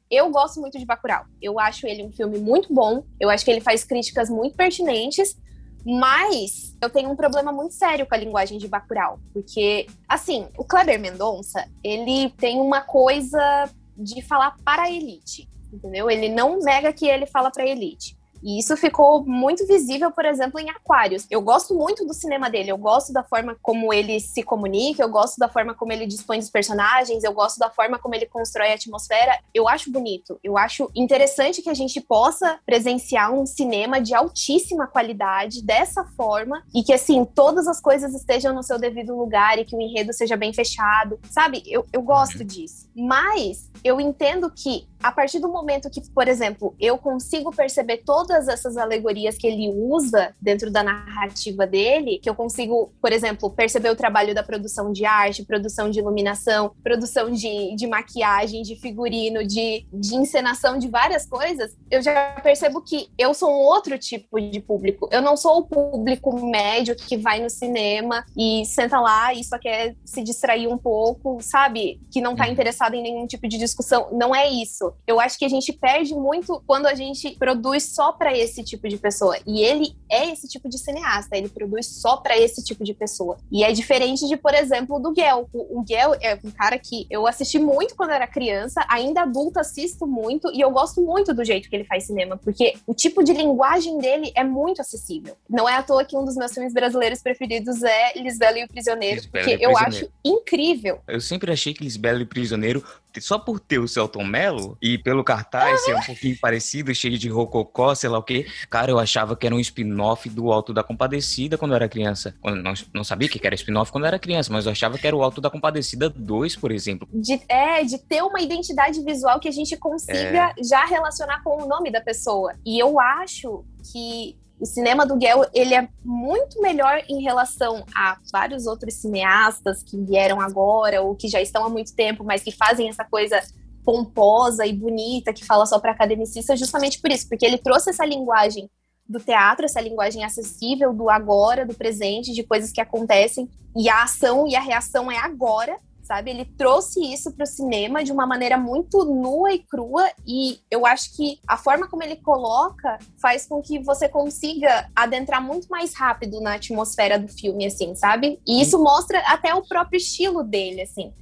Eu 0.09 0.29
gosto 0.31 0.59
muito 0.59 0.79
de 0.79 0.85
Bacurau. 0.85 1.25
Eu 1.41 1.59
acho 1.59 1.85
ele 1.85 2.03
um 2.03 2.11
filme 2.11 2.39
muito 2.39 2.73
bom. 2.73 3.03
Eu 3.19 3.29
acho 3.29 3.45
que 3.45 3.51
ele 3.51 3.61
faz 3.61 3.83
críticas 3.83 4.29
muito 4.29 4.55
pertinentes. 4.55 5.37
Mas 5.85 6.75
eu 6.81 6.89
tenho 6.89 7.09
um 7.09 7.15
problema 7.15 7.51
muito 7.51 7.73
sério 7.73 8.05
com 8.05 8.13
a 8.13 8.17
linguagem 8.17 8.57
de 8.57 8.67
Bacurau. 8.67 9.19
Porque, 9.33 9.87
assim, 10.07 10.47
o 10.57 10.65
Kleber 10.65 10.99
Mendonça, 10.99 11.65
ele 11.83 12.29
tem 12.31 12.59
uma 12.59 12.81
coisa 12.81 13.69
de 13.95 14.21
falar 14.21 14.55
para 14.63 14.83
a 14.83 14.91
elite. 14.91 15.47
Entendeu? 15.71 16.09
Ele 16.09 16.27
não 16.27 16.59
nega 16.59 16.91
que 16.91 17.05
ele 17.05 17.25
fala 17.25 17.51
para 17.51 17.63
a 17.63 17.67
elite. 17.67 18.18
E 18.43 18.59
isso 18.59 18.75
ficou 18.77 19.25
muito 19.25 19.65
visível, 19.65 20.11
por 20.11 20.25
exemplo, 20.25 20.59
em 20.59 20.69
Aquários. 20.69 21.25
Eu 21.29 21.41
gosto 21.41 21.73
muito 21.73 22.05
do 22.05 22.13
cinema 22.13 22.49
dele, 22.49 22.71
eu 22.71 22.77
gosto 22.77 23.11
da 23.11 23.23
forma 23.23 23.57
como 23.61 23.93
ele 23.93 24.19
se 24.19 24.43
comunica, 24.43 25.03
eu 25.03 25.09
gosto 25.09 25.37
da 25.37 25.49
forma 25.49 25.73
como 25.73 25.91
ele 25.91 26.05
dispõe 26.05 26.39
dos 26.39 26.49
personagens, 26.49 27.23
eu 27.23 27.33
gosto 27.33 27.57
da 27.57 27.69
forma 27.69 27.99
como 27.99 28.15
ele 28.15 28.25
constrói 28.25 28.71
a 28.71 28.75
atmosfera. 28.75 29.39
Eu 29.53 29.67
acho 29.67 29.91
bonito, 29.91 30.39
eu 30.43 30.57
acho 30.57 30.89
interessante 30.95 31.61
que 31.61 31.69
a 31.69 31.73
gente 31.73 31.99
possa 32.01 32.59
presenciar 32.65 33.31
um 33.33 33.45
cinema 33.45 33.99
de 33.99 34.13
altíssima 34.13 34.87
qualidade 34.87 35.63
dessa 35.63 36.03
forma 36.03 36.63
e 36.73 36.83
que, 36.83 36.93
assim, 36.93 37.25
todas 37.25 37.67
as 37.67 37.81
coisas 37.81 38.13
estejam 38.13 38.53
no 38.53 38.63
seu 38.63 38.79
devido 38.79 39.15
lugar 39.15 39.57
e 39.57 39.65
que 39.65 39.75
o 39.75 39.81
enredo 39.81 40.13
seja 40.13 40.35
bem 40.35 40.53
fechado, 40.53 41.19
sabe? 41.29 41.63
Eu, 41.65 41.85
eu 41.91 42.01
gosto 42.01 42.43
disso. 42.43 42.89
Mas 42.95 43.69
eu 43.83 43.99
entendo 43.99 44.51
que 44.51 44.87
a 45.01 45.11
partir 45.11 45.39
do 45.39 45.47
momento 45.47 45.89
que, 45.89 46.01
por 46.11 46.27
exemplo, 46.27 46.75
eu 46.79 46.97
consigo 46.97 47.51
perceber 47.51 47.97
todas 48.29 48.47
essas 48.47 48.77
alegorias 48.77 49.37
que 49.37 49.47
ele 49.47 49.73
usa 49.75 50.35
dentro 50.39 50.69
da 50.69 50.83
narrativa 50.83 51.65
dele, 51.65 52.19
que 52.21 52.29
eu 52.29 52.35
consigo, 52.35 52.93
por 53.01 53.11
exemplo, 53.11 53.49
perceber 53.49 53.89
o 53.89 53.95
trabalho 53.95 54.35
da 54.35 54.43
produção 54.43 54.91
de 54.91 55.03
arte, 55.03 55.43
produção 55.43 55.89
de 55.89 55.97
iluminação, 55.97 56.71
produção 56.83 57.31
de, 57.31 57.75
de 57.75 57.87
maquiagem, 57.87 58.61
de 58.61 58.75
figurino, 58.75 59.43
de, 59.43 59.87
de 59.91 60.15
encenação 60.15 60.77
de 60.77 60.87
várias 60.87 61.25
coisas, 61.25 61.75
eu 61.89 62.03
já 62.03 62.39
percebo 62.43 62.81
que 62.81 63.09
eu 63.17 63.33
sou 63.33 63.49
um 63.49 63.63
outro 63.63 63.97
tipo 63.97 64.39
de 64.39 64.59
público. 64.59 65.09
Eu 65.11 65.21
não 65.21 65.35
sou 65.35 65.57
o 65.57 65.63
público 65.63 66.31
médio 66.45 66.95
que 66.95 67.17
vai 67.17 67.41
no 67.41 67.49
cinema 67.49 68.23
e 68.37 68.63
senta 68.65 68.99
lá 68.99 69.33
e 69.33 69.43
só 69.43 69.57
quer 69.57 69.95
se 70.05 70.21
distrair 70.21 70.67
um 70.67 70.77
pouco, 70.77 71.41
sabe? 71.41 71.99
Que 72.11 72.21
não 72.21 72.35
tá 72.35 72.45
uhum. 72.45 72.51
interessado 72.51 72.93
em 72.93 73.01
nenhum 73.01 73.25
tipo 73.25 73.47
de 73.47 73.57
discussão. 73.57 74.09
Não 74.11 74.35
é 74.35 74.47
isso. 74.47 74.93
Eu 75.07 75.19
acho 75.19 75.37
que 75.39 75.45
a 75.45 75.49
gente 75.49 75.73
perde 75.73 76.13
muito 76.13 76.61
quando 76.67 76.85
a 76.85 76.93
gente 76.93 77.31
produz 77.31 77.95
só 77.95 78.11
para 78.19 78.37
esse 78.37 78.61
tipo 78.63 78.87
de 78.89 78.97
pessoa. 78.97 79.37
E 79.47 79.61
ele 79.63 79.95
é 80.11 80.29
esse 80.31 80.47
tipo 80.47 80.67
de 80.67 80.77
cineasta, 80.77 81.37
ele 81.37 81.47
produz 81.47 81.87
só 81.87 82.17
para 82.17 82.37
esse 82.37 82.63
tipo 82.63 82.83
de 82.83 82.93
pessoa. 82.93 83.37
E 83.49 83.63
é 83.63 83.71
diferente 83.71 84.27
de, 84.27 84.35
por 84.35 84.53
exemplo, 84.53 84.99
do 84.99 85.15
Gel. 85.15 85.49
O, 85.53 85.83
Gel 85.87 86.13
é 86.21 86.37
um 86.43 86.51
cara 86.51 86.77
que 86.77 87.07
eu 87.09 87.25
assisti 87.25 87.57
muito 87.57 87.95
quando 87.95 88.11
era 88.11 88.27
criança, 88.27 88.85
ainda 88.89 89.21
adulta 89.21 89.61
assisto 89.61 90.05
muito 90.05 90.51
e 90.53 90.59
eu 90.59 90.69
gosto 90.69 91.01
muito 91.01 91.33
do 91.33 91.45
jeito 91.45 91.69
que 91.69 91.75
ele 91.75 91.85
faz 91.85 92.05
cinema, 92.05 92.37
porque 92.37 92.73
o 92.85 92.93
tipo 92.93 93.23
de 93.23 93.31
linguagem 93.31 93.97
dele 93.99 94.31
é 94.35 94.43
muito 94.43 94.81
acessível. 94.81 95.37
Não 95.49 95.67
é 95.67 95.75
à 95.75 95.83
toa 95.83 96.03
que 96.03 96.17
um 96.17 96.25
dos 96.25 96.35
meus 96.35 96.53
filmes 96.53 96.73
brasileiros 96.73 97.21
preferidos 97.21 97.81
é 97.81 98.13
Lisbela 98.17 98.59
e 98.59 98.65
o 98.65 98.67
Prisioneiro, 98.67 99.21
Lisbela 99.21 99.45
porque 99.45 99.65
eu 99.65 99.77
acho 99.77 100.09
incrível. 100.25 100.99
Eu 101.07 101.21
sempre 101.21 101.51
achei 101.51 101.73
que 101.73 101.83
Lisbela 101.83 102.19
e 102.19 102.23
o 102.23 102.27
Prisioneiro 102.27 102.83
só 103.19 103.39
por 103.39 103.59
ter 103.59 103.79
o 103.79 103.87
Celton 103.87 104.23
Mello 104.23 104.77
e 104.81 104.97
pelo 104.97 105.23
cartaz 105.23 105.83
ser 105.83 105.95
um 105.95 106.01
pouquinho 106.01 106.37
parecido, 106.39 106.93
cheio 106.93 107.17
de 107.17 107.29
rococó, 107.29 107.95
sei 107.95 108.09
lá 108.09 108.19
o 108.19 108.23
quê, 108.23 108.45
cara, 108.69 108.91
eu 108.91 108.99
achava 108.99 109.35
que 109.35 109.45
era 109.45 109.55
um 109.55 109.59
spin-off 109.59 110.29
do 110.29 110.51
Alto 110.51 110.73
da 110.73 110.83
Compadecida 110.83 111.57
quando 111.57 111.71
eu 111.71 111.75
era 111.75 111.89
criança. 111.89 112.35
Eu 112.43 112.55
não, 112.55 112.73
não 112.93 113.03
sabia 113.03 113.27
que 113.27 113.45
era 113.45 113.55
spin-off 113.55 113.91
quando 113.91 114.03
eu 114.03 114.09
era 114.09 114.19
criança, 114.19 114.51
mas 114.53 114.65
eu 114.65 114.71
achava 114.71 114.97
que 114.97 115.07
era 115.07 115.15
o 115.15 115.23
Alto 115.23 115.41
da 115.41 115.49
Compadecida 115.49 116.09
2, 116.09 116.55
por 116.55 116.71
exemplo. 116.71 117.07
De, 117.11 117.41
é, 117.47 117.83
de 117.83 117.97
ter 117.97 118.21
uma 118.21 118.41
identidade 118.41 119.01
visual 119.03 119.39
que 119.39 119.47
a 119.47 119.51
gente 119.51 119.75
consiga 119.77 120.53
é. 120.57 120.63
já 120.63 120.85
relacionar 120.85 121.41
com 121.43 121.63
o 121.63 121.67
nome 121.67 121.91
da 121.91 122.01
pessoa. 122.01 122.53
E 122.65 122.79
eu 122.79 122.99
acho 122.99 123.63
que 123.91 124.37
o 124.59 124.65
cinema 124.65 125.05
do 125.05 125.15
Guel 125.15 125.45
ele 125.53 125.73
é 125.73 125.87
muito 126.03 126.61
melhor 126.61 127.01
em 127.07 127.21
relação 127.21 127.85
a 127.95 128.17
vários 128.31 128.67
outros 128.67 128.95
cineastas 128.95 129.81
que 129.81 129.97
vieram 129.97 130.41
agora 130.41 131.01
ou 131.01 131.15
que 131.15 131.27
já 131.27 131.41
estão 131.41 131.63
há 131.63 131.69
muito 131.69 131.95
tempo, 131.95 132.23
mas 132.23 132.43
que 132.43 132.51
fazem 132.51 132.89
essa 132.89 133.05
coisa 133.05 133.41
pomposa 133.85 134.65
e 134.65 134.73
bonita 134.73 135.33
que 135.33 135.45
fala 135.45 135.65
só 135.65 135.79
para 135.79 135.91
academicistas, 135.91 136.59
justamente 136.59 136.99
por 136.99 137.09
isso, 137.09 137.27
porque 137.27 137.45
ele 137.45 137.57
trouxe 137.57 137.89
essa 137.89 138.05
linguagem 138.05 138.69
do 139.07 139.19
teatro, 139.19 139.65
essa 139.65 139.81
linguagem 139.81 140.23
acessível 140.23 140.93
do 140.93 141.09
agora, 141.09 141.65
do 141.65 141.73
presente, 141.73 142.33
de 142.33 142.43
coisas 142.43 142.71
que 142.71 142.81
acontecem 142.81 143.49
e 143.75 143.89
a 143.89 144.03
ação 144.03 144.47
e 144.47 144.55
a 144.55 144.61
reação 144.61 145.11
é 145.11 145.17
agora 145.17 145.77
sabe? 146.09 146.31
Ele 146.31 146.43
trouxe 146.43 146.99
isso 147.13 147.31
para 147.31 147.43
o 147.43 147.47
cinema 147.47 148.03
de 148.03 148.11
uma 148.11 148.25
maneira 148.25 148.57
muito 148.57 149.05
nua 149.05 149.53
e 149.53 149.59
crua 149.59 150.09
e 150.25 150.59
eu 150.71 150.83
acho 150.83 151.15
que 151.15 151.39
a 151.47 151.55
forma 151.55 151.87
como 151.87 152.01
ele 152.01 152.15
coloca 152.15 152.97
faz 153.21 153.45
com 153.45 153.61
que 153.61 153.77
você 153.77 154.09
consiga 154.09 154.89
adentrar 154.95 155.39
muito 155.39 155.67
mais 155.67 155.93
rápido 155.93 156.41
na 156.41 156.55
atmosfera 156.55 157.19
do 157.19 157.27
filme, 157.27 157.67
assim, 157.67 157.93
sabe? 157.93 158.41
E 158.47 158.59
isso 158.59 158.81
mostra 158.81 159.19
até 159.19 159.53
o 159.53 159.61
próprio 159.61 159.97
estilo 159.97 160.43
dele, 160.43 160.81
assim. 160.81 161.13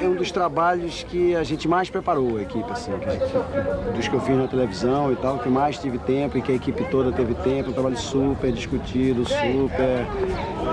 É 0.00 0.06
um 0.06 0.14
dos 0.14 0.30
trabalhos 0.30 1.02
que 1.02 1.34
a 1.34 1.42
gente 1.42 1.66
mais 1.66 1.90
preparou 1.90 2.36
a 2.36 2.42
equipe, 2.42 2.70
assim, 2.70 2.92
que, 2.98 3.96
dos 3.96 4.06
que 4.06 4.14
eu 4.14 4.20
fiz 4.20 4.36
na 4.36 4.46
televisão 4.46 5.12
e 5.12 5.16
tal, 5.16 5.38
que 5.38 5.48
mais 5.48 5.78
tive 5.78 5.98
tempo 5.98 6.38
e 6.38 6.42
que 6.42 6.52
a 6.52 6.54
equipe 6.54 6.84
toda 6.84 7.10
teve 7.10 7.34
tempo. 7.34 7.70
Um 7.70 7.72
trabalho 7.72 7.96
super 7.96 8.52
discutido, 8.52 9.24
super 9.26 10.06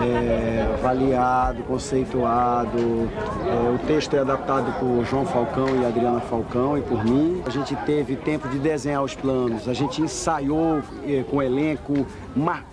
é, 0.04 0.74
avaliado, 0.74 1.64
conceituado. 1.64 2.78
É, 2.78 3.70
o 3.74 3.80
texto 3.88 4.16
é 4.16 4.20
adaptado 4.20 4.72
por 4.80 5.04
João 5.06 5.26
Falcão 5.26 5.82
e 5.82 5.86
Adriana 5.86 6.20
Falcão 6.22 6.78
e 6.78 6.82
por 6.82 7.04
mim. 7.04 7.42
A 7.46 7.50
gente 7.50 7.76
teve 7.78 8.16
tempo 8.16 8.48
de 8.48 8.60
desenhar 8.60 9.04
os 9.04 9.16
planos, 9.16 9.68
a 9.68 9.74
gente 9.74 10.02
ensaiou 10.02 10.82
é, 11.08 11.24
com 11.24 11.38
o 11.38 11.42
elenco, 11.42 12.06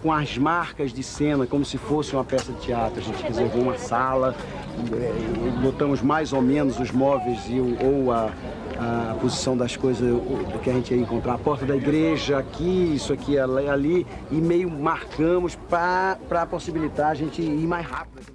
com 0.03 0.13
as 0.13 0.37
marcas 0.37 0.93
de 0.93 1.03
cena, 1.03 1.47
como 1.47 1.65
se 1.65 1.79
fosse 1.79 2.15
uma 2.15 2.25
peça 2.25 2.53
de 2.53 2.61
teatro. 2.61 2.99
A 3.01 3.03
gente 3.03 3.23
reservou 3.23 3.63
uma 3.63 3.79
sala 3.79 4.35
é, 4.73 5.61
botamos 5.61 6.01
mais 6.01 6.33
ou 6.33 6.41
menos 6.41 6.79
os 6.81 6.91
móveis 6.91 7.39
e, 7.49 7.61
ou 7.61 8.11
a, 8.11 8.33
a 8.79 9.15
posição 9.21 9.57
das 9.57 9.77
coisas 9.77 10.09
que 10.63 10.71
a 10.71 10.73
gente 10.73 10.95
ia 10.95 11.01
encontrar. 11.01 11.35
A 11.35 11.39
porta 11.39 11.67
da 11.67 11.77
igreja 11.77 12.39
aqui, 12.39 12.95
isso 12.95 13.13
aqui, 13.13 13.39
ali, 13.39 14.07
e 14.31 14.37
meio 14.37 14.71
marcamos 14.71 15.55
para 15.55 16.47
possibilitar 16.47 17.11
a 17.11 17.15
gente 17.15 17.43
ir 17.43 17.67
mais 17.67 17.87
rápido. 17.87 18.33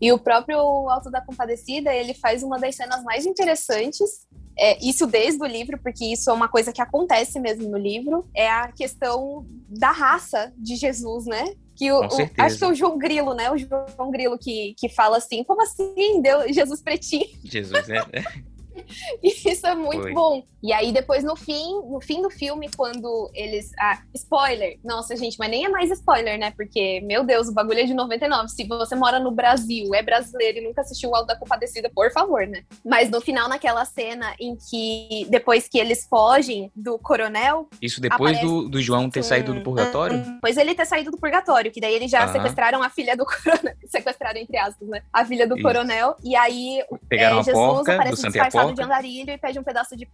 E 0.00 0.10
o 0.12 0.18
próprio 0.18 0.58
Alto 0.88 1.10
da 1.10 1.20
Compadecida, 1.20 1.94
ele 1.94 2.14
faz 2.14 2.42
uma 2.42 2.58
das 2.58 2.74
cenas 2.74 3.04
mais 3.04 3.26
interessantes, 3.26 4.26
é, 4.60 4.78
isso 4.84 5.06
desde 5.06 5.42
o 5.42 5.46
livro, 5.46 5.78
porque 5.82 6.04
isso 6.04 6.28
é 6.28 6.32
uma 6.32 6.48
coisa 6.48 6.72
que 6.72 6.82
acontece 6.82 7.40
mesmo 7.40 7.68
no 7.68 7.78
livro, 7.78 8.28
é 8.34 8.48
a 8.48 8.70
questão 8.70 9.46
da 9.68 9.90
raça 9.90 10.52
de 10.58 10.76
Jesus, 10.76 11.24
né? 11.24 11.54
Que 11.74 11.90
o, 11.90 12.00
o, 12.00 12.04
acho 12.38 12.58
que 12.58 12.64
é 12.64 12.68
o 12.68 12.74
João 12.74 12.98
Grilo, 12.98 13.32
né? 13.32 13.50
O 13.50 13.56
João 13.56 14.10
Grilo 14.10 14.38
que, 14.38 14.74
que 14.76 14.88
fala 14.90 15.16
assim: 15.16 15.42
como 15.42 15.62
assim? 15.62 16.20
Deu 16.20 16.52
Jesus 16.52 16.82
pretinho. 16.82 17.26
Jesus, 17.42 17.88
né? 17.88 18.02
Isso 19.22 19.66
é 19.66 19.74
muito 19.74 20.02
Foi. 20.02 20.12
bom. 20.12 20.42
E 20.62 20.72
aí, 20.72 20.92
depois, 20.92 21.24
no 21.24 21.34
fim, 21.36 21.80
no 21.90 22.00
fim 22.00 22.20
do 22.20 22.30
filme, 22.30 22.68
quando 22.76 23.30
eles. 23.34 23.70
Ah, 23.78 24.02
spoiler! 24.14 24.78
Nossa, 24.84 25.16
gente, 25.16 25.38
mas 25.38 25.50
nem 25.50 25.64
é 25.64 25.68
mais 25.68 25.90
spoiler, 25.90 26.38
né? 26.38 26.50
Porque, 26.50 27.00
meu 27.02 27.24
Deus, 27.24 27.48
o 27.48 27.52
bagulho 27.52 27.80
é 27.80 27.84
de 27.84 27.94
99. 27.94 28.48
Se 28.48 28.64
você 28.64 28.94
mora 28.94 29.18
no 29.18 29.30
Brasil, 29.30 29.94
é 29.94 30.02
brasileiro 30.02 30.58
e 30.58 30.60
nunca 30.60 30.82
assistiu 30.82 31.10
o 31.10 31.16
Alto 31.16 31.28
da 31.28 31.36
Compadecida, 31.36 31.90
por 31.94 32.12
favor, 32.12 32.46
né? 32.46 32.62
Mas 32.84 33.08
no 33.08 33.20
final, 33.20 33.48
naquela 33.48 33.84
cena 33.84 34.34
em 34.38 34.56
que, 34.56 35.26
depois 35.30 35.66
que 35.66 35.78
eles 35.78 36.06
fogem 36.06 36.70
do 36.76 36.98
coronel. 36.98 37.68
Isso 37.80 38.00
depois 38.00 38.38
do, 38.40 38.68
do 38.68 38.82
João 38.82 39.08
ter 39.08 39.22
saído 39.22 39.54
do 39.54 39.62
purgatório? 39.62 40.18
Um, 40.18 40.34
depois 40.34 40.56
ele 40.58 40.74
ter 40.74 40.84
saído 40.84 41.10
do 41.10 41.16
purgatório, 41.16 41.70
que 41.70 41.80
daí 41.80 41.94
eles 41.94 42.10
já 42.10 42.28
sequestraram 42.28 42.82
a 42.82 42.90
filha 42.90 43.16
do 43.16 43.24
coronel. 43.24 43.74
sequestraram, 43.86 44.40
entre 44.40 44.58
aspas, 44.58 44.88
né? 44.88 45.02
A 45.12 45.24
filha 45.24 45.46
do 45.46 45.54
Isso. 45.54 45.62
coronel. 45.62 46.16
E 46.22 46.36
aí. 46.36 46.84
Pegaram 47.08 47.40
é, 47.40 47.42
Jesus 47.42 47.64
a 47.64 47.68
porca 47.68 47.94
aparece 47.94 48.22
do 48.22 48.32
de 48.74 48.82
andarilho 48.82 49.30
e 49.30 49.38
pede 49.38 49.58
um 49.58 49.64
pedaço 49.64 49.96
de. 49.96 50.06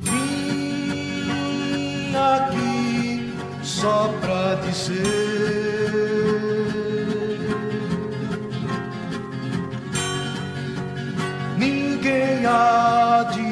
Vim 0.00 2.14
aqui 2.16 3.32
só 3.62 4.08
pra 4.20 4.54
dizer. 4.66 5.02
Ninguém 11.58 12.44
há 12.46 13.24
de 13.32 13.51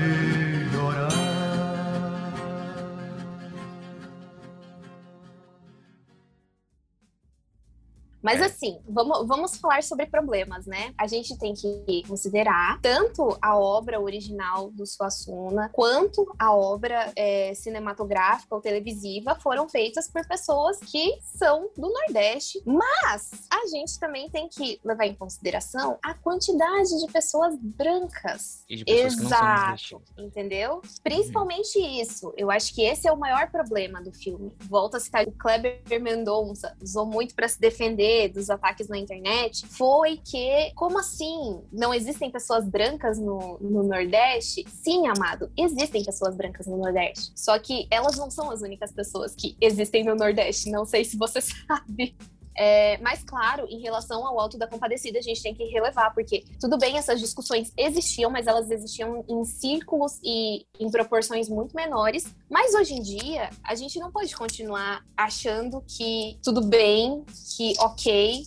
assim, 8.61 8.79
vamos, 8.87 9.27
vamos 9.27 9.57
falar 9.57 9.81
sobre 9.81 10.05
problemas, 10.05 10.67
né? 10.67 10.93
A 10.97 11.07
gente 11.07 11.37
tem 11.37 11.53
que 11.53 12.03
considerar 12.07 12.79
tanto 12.81 13.35
a 13.41 13.57
obra 13.57 13.99
original 13.99 14.69
do 14.71 14.85
Suassuna 14.85 15.69
quanto 15.73 16.31
a 16.37 16.53
obra 16.53 17.11
é, 17.15 17.53
cinematográfica 17.55 18.53
ou 18.53 18.61
televisiva 18.61 19.35
foram 19.35 19.67
feitas 19.67 20.07
por 20.07 20.25
pessoas 20.27 20.77
que 20.79 21.17
são 21.23 21.69
do 21.75 21.91
Nordeste. 21.91 22.61
Mas 22.65 23.31
a 23.49 23.65
gente 23.67 23.99
também 23.99 24.29
tem 24.29 24.47
que 24.47 24.79
levar 24.85 25.07
em 25.07 25.15
consideração 25.15 25.97
a 26.03 26.13
quantidade 26.13 26.99
de 27.03 27.11
pessoas 27.11 27.57
brancas. 27.57 28.63
E 28.69 28.77
de 28.77 28.85
pessoas 28.85 29.13
Exato, 29.21 30.01
entendeu? 30.17 30.81
Principalmente 31.03 31.79
uhum. 31.79 32.01
isso. 32.01 32.33
Eu 32.37 32.51
acho 32.51 32.73
que 32.75 32.83
esse 32.83 33.07
é 33.07 33.11
o 33.11 33.17
maior 33.17 33.49
problema 33.49 34.01
do 34.01 34.11
filme. 34.11 34.55
Volta 34.59 34.97
a 34.97 34.99
citar 34.99 35.27
o 35.27 35.31
Kleber 35.31 35.81
Mendonça, 36.01 36.75
usou 36.81 37.05
muito 37.05 37.33
para 37.33 37.47
se 37.47 37.59
defender 37.59 38.29
dos 38.29 38.50
ataques 38.51 38.87
na 38.87 38.97
internet 38.97 39.65
foi 39.67 40.17
que, 40.17 40.71
como 40.75 40.99
assim? 40.99 41.63
Não 41.71 41.93
existem 41.93 42.29
pessoas 42.29 42.67
brancas 42.67 43.17
no, 43.17 43.57
no 43.59 43.81
Nordeste? 43.81 44.63
Sim, 44.69 45.07
amado, 45.07 45.51
existem 45.57 46.03
pessoas 46.03 46.35
brancas 46.35 46.67
no 46.67 46.77
Nordeste. 46.77 47.31
Só 47.35 47.57
que 47.57 47.87
elas 47.89 48.17
não 48.17 48.29
são 48.29 48.51
as 48.51 48.61
únicas 48.61 48.91
pessoas 48.91 49.33
que 49.33 49.57
existem 49.59 50.03
no 50.03 50.15
Nordeste. 50.15 50.69
Não 50.69 50.85
sei 50.85 51.03
se 51.03 51.17
você 51.17 51.41
sabe. 51.41 52.15
É, 52.55 52.97
mas, 52.97 53.23
claro, 53.23 53.65
em 53.69 53.79
relação 53.79 54.25
ao 54.25 54.39
Alto 54.39 54.57
da 54.57 54.67
Compadecida, 54.67 55.19
a 55.19 55.21
gente 55.21 55.41
tem 55.41 55.53
que 55.55 55.63
relevar, 55.65 56.13
porque 56.13 56.43
tudo 56.59 56.77
bem, 56.77 56.97
essas 56.97 57.19
discussões 57.19 57.71
existiam, 57.77 58.29
mas 58.29 58.47
elas 58.47 58.69
existiam 58.69 59.23
em 59.27 59.43
círculos 59.45 60.19
e 60.23 60.65
em 60.79 60.89
proporções 60.91 61.47
muito 61.47 61.75
menores. 61.75 62.25
Mas 62.49 62.73
hoje 62.73 62.93
em 62.93 63.01
dia, 63.01 63.49
a 63.63 63.75
gente 63.75 63.99
não 63.99 64.11
pode 64.11 64.35
continuar 64.35 65.03
achando 65.15 65.81
que 65.87 66.37
tudo 66.43 66.61
bem, 66.61 67.23
que 67.55 67.73
ok, 67.79 68.43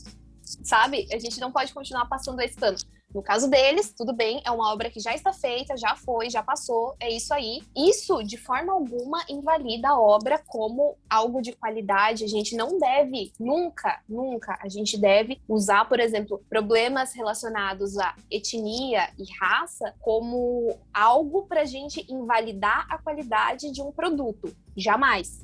sabe? 0.63 1.07
A 1.13 1.19
gente 1.19 1.41
não 1.41 1.51
pode 1.51 1.73
continuar 1.73 2.07
passando 2.07 2.41
esse 2.41 2.57
pano. 2.57 2.77
No 3.15 3.23
caso 3.23 3.49
deles, 3.49 3.95
tudo 3.97 4.13
bem, 4.13 4.43
é 4.45 4.51
uma 4.51 4.73
obra 4.73 4.91
que 4.91 4.99
já 4.99 5.15
está 5.15 5.33
feita, 5.33 5.77
já 5.77 5.95
foi, 5.95 6.29
já 6.29 6.43
passou, 6.43 6.97
é 6.99 7.09
isso 7.09 7.33
aí. 7.33 7.63
Isso, 7.77 8.25
de 8.25 8.37
forma 8.37 8.73
alguma, 8.73 9.25
invalida 9.29 9.91
a 9.91 10.01
obra 10.01 10.43
como 10.49 10.97
algo 11.09 11.41
de 11.41 11.53
qualidade. 11.53 12.25
A 12.25 12.29
gente 12.29 12.57
não 12.57 12.77
deve, 12.77 13.33
nunca, 13.39 14.01
nunca, 14.09 14.59
a 14.61 14.69
gente 14.69 14.99
deve 14.99 15.41
usar, 15.49 15.89
por 15.89 16.01
exemplo, 16.01 16.43
problemas 16.49 17.15
relacionados 17.15 17.97
à 17.99 18.17
etnia 18.29 19.09
e 19.17 19.25
raça 19.39 19.95
como 20.01 20.77
algo 20.93 21.45
para 21.47 21.61
a 21.61 21.67
gente 21.67 22.05
invalidar 22.13 22.85
a 22.91 22.99
qualidade 22.99 23.71
de 23.71 23.81
um 23.81 23.93
produto. 23.93 24.53
Jamais. 24.77 25.44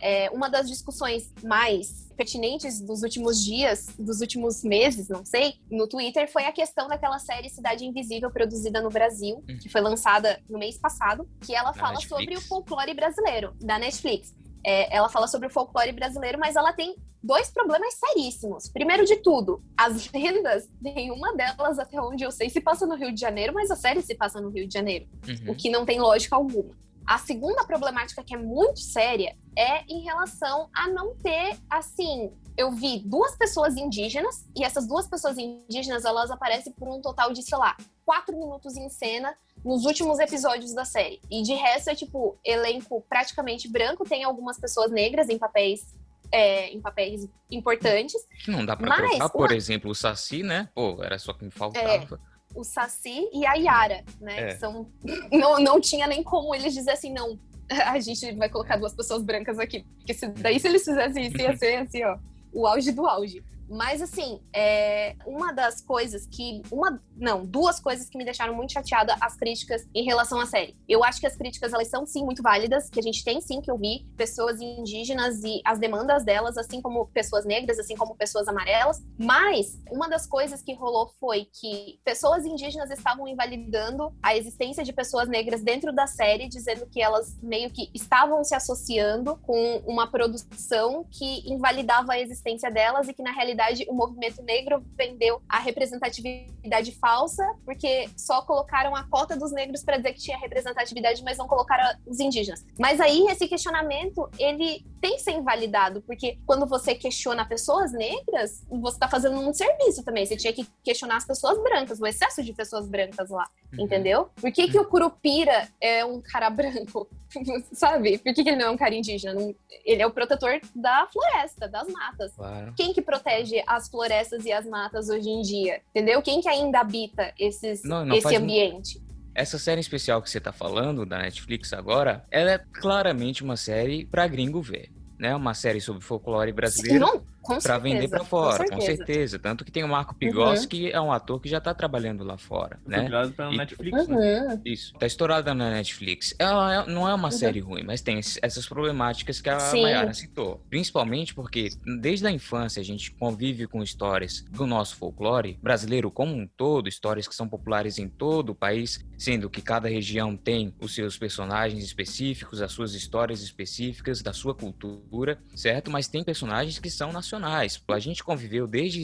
É, 0.00 0.30
uma 0.30 0.48
das 0.48 0.68
discussões 0.68 1.32
mais 1.42 2.08
pertinentes 2.16 2.80
dos 2.80 3.02
últimos 3.02 3.44
dias, 3.44 3.86
dos 3.98 4.20
últimos 4.20 4.64
meses, 4.64 5.08
não 5.08 5.24
sei, 5.24 5.54
no 5.70 5.86
Twitter 5.86 6.30
foi 6.30 6.44
a 6.44 6.52
questão 6.52 6.88
daquela 6.88 7.18
série 7.18 7.48
Cidade 7.48 7.84
Invisível 7.84 8.30
produzida 8.30 8.82
no 8.82 8.90
Brasil, 8.90 9.36
hum. 9.48 9.58
que 9.60 9.68
foi 9.68 9.80
lançada 9.80 10.40
no 10.50 10.58
mês 10.58 10.76
passado, 10.76 11.28
que 11.46 11.54
ela 11.54 11.72
fala 11.72 11.94
Netflix. 11.94 12.08
sobre 12.08 12.36
o 12.36 12.40
folclore 12.40 12.94
brasileiro 12.94 13.54
da 13.60 13.78
Netflix. 13.78 14.34
É, 14.64 14.94
ela 14.94 15.08
fala 15.08 15.28
sobre 15.28 15.46
o 15.46 15.50
folclore 15.50 15.92
brasileiro, 15.92 16.38
mas 16.38 16.56
ela 16.56 16.72
tem 16.72 16.96
dois 17.22 17.50
problemas 17.50 17.94
seríssimos. 17.94 18.68
Primeiro 18.68 19.04
de 19.04 19.16
tudo, 19.16 19.62
as 19.76 20.10
lendas, 20.12 20.68
nenhuma 20.80 21.34
delas, 21.36 21.78
até 21.78 22.00
onde 22.00 22.24
eu 22.24 22.32
sei, 22.32 22.50
se 22.50 22.60
passa 22.60 22.84
no 22.84 22.96
Rio 22.96 23.12
de 23.12 23.20
Janeiro, 23.20 23.54
mas 23.54 23.70
a 23.70 23.76
série 23.76 24.02
se 24.02 24.14
passa 24.14 24.40
no 24.40 24.50
Rio 24.50 24.66
de 24.66 24.74
Janeiro, 24.74 25.06
uhum. 25.26 25.52
o 25.52 25.54
que 25.54 25.70
não 25.70 25.86
tem 25.86 26.00
lógica 26.00 26.34
alguma. 26.34 26.76
A 27.08 27.16
segunda 27.16 27.64
problemática, 27.64 28.22
que 28.22 28.34
é 28.34 28.36
muito 28.36 28.80
séria, 28.80 29.34
é 29.56 29.82
em 29.88 30.02
relação 30.04 30.68
a 30.74 30.86
não 30.88 31.16
ter, 31.16 31.56
assim, 31.70 32.30
eu 32.54 32.70
vi 32.70 32.98
duas 32.98 33.34
pessoas 33.34 33.78
indígenas, 33.78 34.46
e 34.54 34.62
essas 34.62 34.86
duas 34.86 35.08
pessoas 35.08 35.38
indígenas, 35.38 36.04
elas 36.04 36.30
aparecem 36.30 36.70
por 36.70 36.86
um 36.86 37.00
total 37.00 37.32
de, 37.32 37.42
sei 37.42 37.56
lá, 37.56 37.74
quatro 38.04 38.36
minutos 38.36 38.76
em 38.76 38.90
cena 38.90 39.34
nos 39.64 39.86
últimos 39.86 40.18
episódios 40.18 40.74
da 40.74 40.84
série. 40.84 41.18
E 41.30 41.42
de 41.42 41.54
resto 41.54 41.88
é, 41.88 41.94
tipo, 41.94 42.36
elenco 42.44 43.02
praticamente 43.08 43.68
branco, 43.68 44.04
tem 44.04 44.22
algumas 44.22 44.60
pessoas 44.60 44.90
negras 44.90 45.30
em 45.30 45.38
papéis 45.38 45.96
é, 46.30 46.68
em 46.68 46.80
papéis 46.82 47.26
importantes. 47.50 48.20
Que 48.44 48.50
não 48.50 48.66
dá 48.66 48.76
pra 48.76 48.86
mas, 48.86 49.12
trocar, 49.12 49.30
por 49.30 49.48
uma... 49.48 49.56
exemplo, 49.56 49.90
o 49.90 49.94
Saci, 49.94 50.42
né? 50.42 50.68
Pô, 50.74 51.02
era 51.02 51.18
só 51.18 51.32
que 51.32 51.42
me 51.42 51.50
faltava. 51.50 51.88
É, 51.88 52.06
o 52.54 52.64
Saci 52.64 53.28
e 53.32 53.46
a 53.46 53.54
Yara, 53.54 54.04
né? 54.20 54.50
É. 54.50 54.56
São... 54.56 54.86
Não, 55.32 55.58
não 55.58 55.80
tinha 55.80 56.06
nem 56.06 56.22
como 56.22 56.54
eles 56.54 56.74
dizer 56.74 56.92
assim, 56.92 57.12
não, 57.12 57.38
a 57.86 57.98
gente 58.00 58.32
vai 58.32 58.48
colocar 58.48 58.76
duas 58.76 58.94
pessoas 58.94 59.22
brancas 59.22 59.58
aqui. 59.58 59.84
Porque 59.98 60.14
se, 60.14 60.26
daí 60.28 60.58
se 60.58 60.68
eles 60.68 60.84
fizessem 60.84 61.26
isso, 61.26 61.36
ia 61.38 61.56
ser 61.56 61.76
assim, 61.76 62.04
ó, 62.04 62.18
o 62.52 62.66
auge 62.66 62.92
do 62.92 63.06
auge. 63.06 63.42
Mas, 63.68 64.00
assim, 64.00 64.40
é 64.54 65.16
uma 65.26 65.52
das 65.52 65.80
coisas 65.80 66.26
que. 66.26 66.62
Uma, 66.70 67.00
não, 67.16 67.44
duas 67.44 67.78
coisas 67.80 68.08
que 68.08 68.16
me 68.16 68.24
deixaram 68.24 68.54
muito 68.54 68.72
chateada 68.72 69.16
as 69.20 69.36
críticas 69.36 69.86
em 69.94 70.04
relação 70.04 70.40
à 70.40 70.46
série. 70.46 70.76
Eu 70.88 71.04
acho 71.04 71.20
que 71.20 71.26
as 71.26 71.36
críticas, 71.36 71.72
elas 71.72 71.88
são 71.88 72.06
sim 72.06 72.24
muito 72.24 72.42
válidas, 72.42 72.88
que 72.88 72.98
a 72.98 73.02
gente 73.02 73.24
tem 73.24 73.40
sim 73.40 73.60
que 73.60 73.70
ouvir 73.70 74.06
pessoas 74.16 74.60
indígenas 74.60 75.42
e 75.42 75.60
as 75.64 75.78
demandas 75.78 76.24
delas, 76.24 76.56
assim 76.56 76.80
como 76.80 77.06
pessoas 77.08 77.44
negras, 77.44 77.78
assim 77.78 77.96
como 77.96 78.16
pessoas 78.16 78.48
amarelas. 78.48 79.02
Mas 79.18 79.78
uma 79.90 80.08
das 80.08 80.26
coisas 80.26 80.62
que 80.62 80.74
rolou 80.74 81.08
foi 81.20 81.46
que 81.60 82.00
pessoas 82.04 82.44
indígenas 82.44 82.90
estavam 82.90 83.28
invalidando 83.28 84.14
a 84.22 84.36
existência 84.36 84.82
de 84.84 84.92
pessoas 84.92 85.28
negras 85.28 85.62
dentro 85.62 85.92
da 85.92 86.06
série, 86.06 86.48
dizendo 86.48 86.86
que 86.86 87.00
elas 87.00 87.38
meio 87.42 87.70
que 87.70 87.90
estavam 87.94 88.42
se 88.44 88.54
associando 88.54 89.36
com 89.38 89.82
uma 89.86 90.10
produção 90.10 91.04
que 91.10 91.50
invalidava 91.50 92.12
a 92.12 92.20
existência 92.20 92.70
delas 92.70 93.08
e 93.08 93.14
que, 93.14 93.22
na 93.22 93.32
realidade, 93.32 93.57
realidade, 93.58 93.84
o 93.88 93.94
movimento 93.94 94.42
negro 94.42 94.82
vendeu 94.96 95.42
a 95.48 95.58
representatividade 95.58 96.92
falsa, 96.92 97.44
porque 97.64 98.08
só 98.16 98.42
colocaram 98.42 98.94
a 98.94 99.04
cota 99.04 99.36
dos 99.36 99.52
negros 99.52 99.82
para 99.82 99.96
dizer 99.96 100.12
que 100.12 100.20
tinha 100.20 100.38
representatividade, 100.38 101.22
mas 101.24 101.36
não 101.36 101.48
colocaram 101.48 101.98
os 102.06 102.20
indígenas. 102.20 102.64
Mas 102.78 103.00
aí 103.00 103.26
esse 103.28 103.48
questionamento, 103.48 104.28
ele 104.38 104.84
tem 105.00 105.16
que 105.16 105.22
ser 105.22 105.32
invalidado, 105.32 106.00
porque 106.02 106.38
quando 106.46 106.66
você 106.66 106.94
questiona 106.94 107.44
pessoas 107.44 107.92
negras, 107.92 108.64
você 108.68 108.96
está 108.96 109.08
fazendo 109.08 109.38
um 109.38 109.52
serviço 109.52 110.04
também. 110.04 110.24
Você 110.24 110.36
tinha 110.36 110.52
que 110.52 110.66
questionar 110.84 111.16
as 111.16 111.26
pessoas 111.26 111.58
brancas, 111.62 112.00
o 112.00 112.06
excesso 112.06 112.42
de 112.42 112.52
pessoas 112.52 112.88
brancas 112.88 113.30
lá, 113.30 113.48
uhum. 113.72 113.84
entendeu? 113.84 114.28
Por 114.40 114.52
que, 114.52 114.68
que 114.68 114.78
o 114.78 114.84
Curupira 114.84 115.68
é 115.80 116.04
um 116.04 116.20
cara 116.20 116.50
branco? 116.50 117.08
Sabe? 117.72 118.18
Por 118.18 118.34
que, 118.34 118.42
que 118.42 118.50
ele 118.50 118.56
não 118.56 118.66
é 118.66 118.70
um 118.70 118.76
cara 118.76 118.94
indígena? 118.94 119.40
Ele 119.84 120.02
é 120.02 120.06
o 120.06 120.10
protetor 120.10 120.60
da 120.74 121.06
floresta, 121.12 121.68
das 121.68 121.88
matas. 121.88 122.32
Claro. 122.34 122.74
Quem 122.76 122.92
que 122.92 123.02
protege 123.02 123.47
as 123.66 123.88
florestas 123.88 124.44
e 124.44 124.52
as 124.52 124.66
matas 124.66 125.08
hoje 125.08 125.28
em 125.28 125.40
dia? 125.42 125.80
Entendeu? 125.90 126.20
Quem 126.22 126.40
que 126.40 126.48
ainda 126.48 126.80
habita 126.80 127.32
esses, 127.38 127.82
não, 127.82 128.04
não 128.04 128.16
esse 128.16 128.34
ambiente? 128.36 129.02
Essa 129.34 129.58
série 129.58 129.80
especial 129.80 130.20
que 130.20 130.28
você 130.28 130.40
tá 130.40 130.52
falando, 130.52 131.06
da 131.06 131.18
Netflix 131.18 131.72
agora, 131.72 132.24
ela 132.30 132.52
é 132.52 132.58
claramente 132.58 133.44
uma 133.44 133.56
série 133.56 134.04
pra 134.04 134.26
gringo 134.26 134.60
ver. 134.60 134.90
Né? 135.18 135.34
Uma 135.34 135.54
série 135.54 135.80
sobre 135.80 136.02
folclore 136.02 136.52
brasileiro. 136.52 137.00
Não, 137.00 137.22
para 137.62 137.78
vender 137.78 138.08
para 138.08 138.24
fora, 138.24 138.58
com 138.58 138.64
certeza. 138.64 138.76
com 138.76 138.80
certeza. 138.80 139.38
Tanto 139.38 139.64
que 139.64 139.72
tem 139.72 139.84
o 139.84 139.88
Marco 139.88 140.14
Pigos, 140.14 140.62
uhum. 140.62 140.68
que 140.68 140.90
é 140.90 141.00
um 141.00 141.12
ator 141.12 141.40
que 141.40 141.48
já 141.48 141.60
tá 141.60 141.72
trabalhando 141.74 142.22
lá 142.24 142.36
fora, 142.36 142.78
né? 142.86 142.98
Estourado 143.04 143.32
pela 143.32 143.50
Netflix, 143.52 144.08
né? 144.08 144.14
uhum. 144.14 144.48
né? 144.48 144.60
Isso, 144.64 144.92
tá 144.94 145.06
estourada 145.06 145.54
na 145.54 145.70
Netflix. 145.70 146.34
Ela 146.38 146.82
é, 146.82 146.86
não 146.86 147.08
é 147.08 147.14
uma 147.14 147.28
uhum. 147.28 147.32
série 147.32 147.60
ruim, 147.60 147.82
mas 147.82 148.00
tem 148.00 148.18
essas 148.18 148.66
problemáticas 148.66 149.40
que 149.40 149.48
a 149.48 149.58
Sim. 149.58 149.82
Mayara 149.82 150.12
citou. 150.12 150.62
Principalmente 150.68 151.34
porque 151.34 151.70
desde 152.00 152.26
a 152.26 152.30
infância 152.30 152.80
a 152.80 152.84
gente 152.84 153.10
convive 153.12 153.66
com 153.66 153.82
histórias 153.82 154.44
do 154.50 154.66
nosso 154.66 154.96
folclore 154.96 155.58
brasileiro 155.62 156.10
como 156.10 156.34
um 156.34 156.46
todo, 156.46 156.88
histórias 156.88 157.26
que 157.26 157.34
são 157.34 157.48
populares 157.48 157.98
em 157.98 158.08
todo 158.08 158.50
o 158.50 158.54
país, 158.54 159.04
sendo 159.16 159.48
que 159.48 159.62
cada 159.62 159.88
região 159.88 160.36
tem 160.36 160.74
os 160.80 160.94
seus 160.94 161.16
personagens 161.16 161.82
específicos, 161.82 162.60
as 162.60 162.72
suas 162.72 162.94
histórias 162.94 163.42
específicas, 163.42 164.22
da 164.22 164.32
sua 164.32 164.54
cultura, 164.54 165.38
certo? 165.54 165.90
Mas 165.90 166.08
tem 166.08 166.22
personagens 166.22 166.78
que 166.78 166.90
são 166.90 167.12
nacionais 167.12 167.37
tradicionais. 167.38 167.82
A 167.88 167.98
gente 167.98 168.22
conviveu 168.22 168.66
desde, 168.66 169.02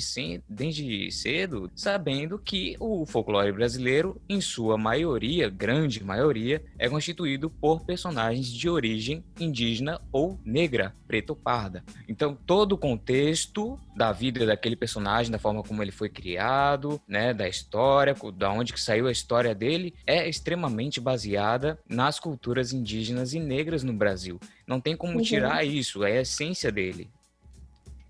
desde 0.48 1.10
cedo 1.10 1.70
sabendo 1.74 2.38
que 2.38 2.76
o 2.78 3.06
folclore 3.06 3.52
brasileiro, 3.52 4.20
em 4.28 4.40
sua 4.40 4.76
maioria, 4.76 5.48
grande 5.48 6.02
maioria, 6.02 6.62
é 6.78 6.88
constituído 6.88 7.48
por 7.48 7.80
personagens 7.84 8.46
de 8.46 8.68
origem 8.68 9.24
indígena 9.38 10.00
ou 10.12 10.38
negra, 10.44 10.94
preta 11.06 11.32
ou 11.32 11.36
parda. 11.36 11.84
Então, 12.08 12.36
todo 12.46 12.72
o 12.72 12.78
contexto 12.78 13.78
da 13.96 14.12
vida 14.12 14.44
daquele 14.44 14.76
personagem, 14.76 15.30
da 15.30 15.38
forma 15.38 15.62
como 15.62 15.82
ele 15.82 15.92
foi 15.92 16.08
criado, 16.08 17.00
né, 17.06 17.32
da 17.32 17.48
história, 17.48 18.14
da 18.36 18.50
onde 18.50 18.72
que 18.72 18.80
saiu 18.80 19.06
a 19.06 19.12
história 19.12 19.54
dele, 19.54 19.94
é 20.06 20.28
extremamente 20.28 21.00
baseada 21.00 21.78
nas 21.88 22.18
culturas 22.18 22.72
indígenas 22.72 23.32
e 23.32 23.40
negras 23.40 23.82
no 23.82 23.92
Brasil. 23.92 24.40
Não 24.66 24.80
tem 24.80 24.96
como 24.96 25.18
uhum. 25.18 25.22
tirar 25.22 25.64
isso, 25.64 26.04
é 26.04 26.18
a 26.18 26.22
essência 26.22 26.72
dele 26.72 27.10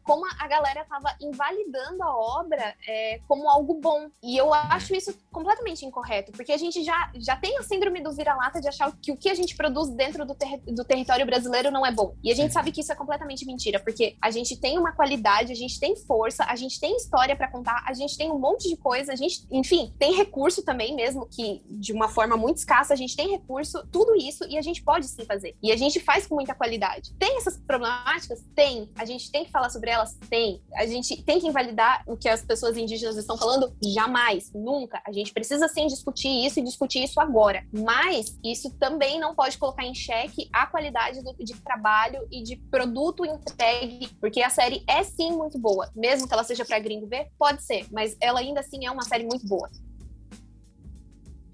como 0.05 0.25
a 0.39 0.47
galera 0.47 0.83
estava 0.83 1.17
invalidando 1.21 2.03
a 2.03 2.17
obra 2.17 2.75
é, 2.87 3.21
como 3.27 3.49
algo 3.49 3.81
bom. 3.81 4.11
E 4.23 4.37
eu 4.37 4.53
acho 4.53 4.95
isso 4.95 5.19
completamente 5.33 5.85
incorreto, 5.85 6.31
porque 6.33 6.53
a 6.53 6.57
gente 6.57 6.85
já, 6.85 7.11
já 7.17 7.37
tem 7.37 7.59
a 7.59 7.63
síndrome 7.63 8.03
do 8.03 8.13
vira-lata 8.13 8.61
de 8.61 8.69
achar 8.69 8.93
que 9.03 9.11
o 9.11 9.17
que 9.17 9.29
a 9.29 9.35
gente 9.35 9.57
produz 9.57 9.89
dentro 9.91 10.25
do, 10.25 10.35
ter 10.35 10.61
do 10.67 10.85
território 10.85 11.25
brasileiro 11.27 11.71
não 11.71 11.85
é 11.85 11.91
bom. 11.91 12.15
E 12.23 12.31
a 12.31 12.35
gente 12.35 12.53
sabe 12.53 12.71
que 12.71 12.83
isso 12.83 12.93
é 12.93 12.95
completamente 12.95 13.47
mentira, 13.47 13.81
porque 13.81 14.17
a 14.21 14.31
gente 14.31 14.61
tem 14.61 14.79
uma 14.79 14.93
qualidade, 14.93 15.51
a 15.51 15.57
gente 15.57 15.81
tem 15.81 15.97
força, 15.97 16.45
a 16.45 16.55
gente 16.55 16.79
tem 16.79 16.95
história 16.97 17.35
para 17.35 17.51
contar, 17.51 17.83
a 17.87 17.95
gente 17.95 18.17
tem 18.17 18.31
um 18.31 18.39
monte 18.39 18.69
de 18.69 18.77
coisa, 18.77 19.13
a 19.13 19.17
gente, 19.17 19.47
enfim, 19.51 19.93
tem 19.99 20.15
recurso 20.15 20.63
também, 20.63 20.95
mesmo 20.95 21.27
que 21.27 21.63
de 21.67 21.93
uma 21.93 22.09
forma 22.09 22.37
muito 22.37 22.59
escassa, 22.59 22.93
a 22.93 22.97
gente 22.97 23.17
tem 23.17 23.31
recurso, 23.31 23.87
tudo 23.91 24.15
isso, 24.15 24.45
e 24.45 24.59
a 24.59 24.63
gente 24.63 24.83
pode 24.83 25.07
sim 25.07 25.25
fazer. 25.25 25.57
E 25.63 25.73
a 25.73 25.77
gente 25.77 25.99
faz 25.99 26.27
com 26.27 26.35
muita 26.35 26.55
qualidade. 26.55 27.15
Tem 27.19 27.39
essas 27.39 27.57
problemáticas? 27.57 28.45
Tem. 28.55 28.91
A 28.97 29.05
gente 29.05 29.31
tem 29.31 29.45
que 29.45 29.51
falar 29.51 29.71
sobre 29.71 29.94
elas? 29.95 30.19
Tem. 30.29 30.61
A 30.75 30.87
gente 30.87 31.23
tem 31.23 31.41
que 31.41 31.47
invalidar 31.47 32.03
o 32.07 32.17
que 32.17 32.29
as 32.29 32.43
pessoas 32.43 32.77
indígenas 32.77 33.17
estão 33.17 33.39
falando? 33.39 33.75
Jamais, 33.83 34.53
nunca. 34.53 35.01
A 35.07 35.13
gente 35.13 35.33
precisa 35.33 35.69
sim 35.69 35.87
discutir 35.87 36.29
isso 36.29 36.61
e 36.61 36.63
discutir 36.63 37.03
isso 37.03 37.21
agora. 37.21 37.65
Mas 37.73 38.39
isso 38.45 38.71
também 38.79 39.19
não 39.19 39.35
pode 39.35 39.57
colocar 39.59 39.85
em 39.85 39.95
xeque 39.95 40.49
a 40.53 40.67
qualidade 40.67 41.23
do, 41.23 41.33
de 41.35 41.55
trabalho 41.63 42.27
e 42.31 42.43
de 42.43 42.57
produto 42.57 43.25
entregue, 43.25 44.09
porque 44.21 44.43
a 44.43 44.51
série 44.51 44.85
é 44.89 45.03
sim 45.03 45.33
muito 45.33 45.59
boa. 45.59 45.91
Mesmo 45.95 46.27
que 46.27 46.35
ela 46.35 46.45
seja 46.45 46.65
para 46.65 46.79
gringo 46.79 47.07
ver, 47.07 47.31
pode 47.39 47.63
ser, 47.63 47.87
mas 47.91 48.17
ela 48.21 48.41
ainda 48.41 48.61
assim 48.61 48.85
é 48.85 48.91
uma 48.91 49.03
série 49.03 49.25
muito 49.25 49.47
boa. 49.47 49.71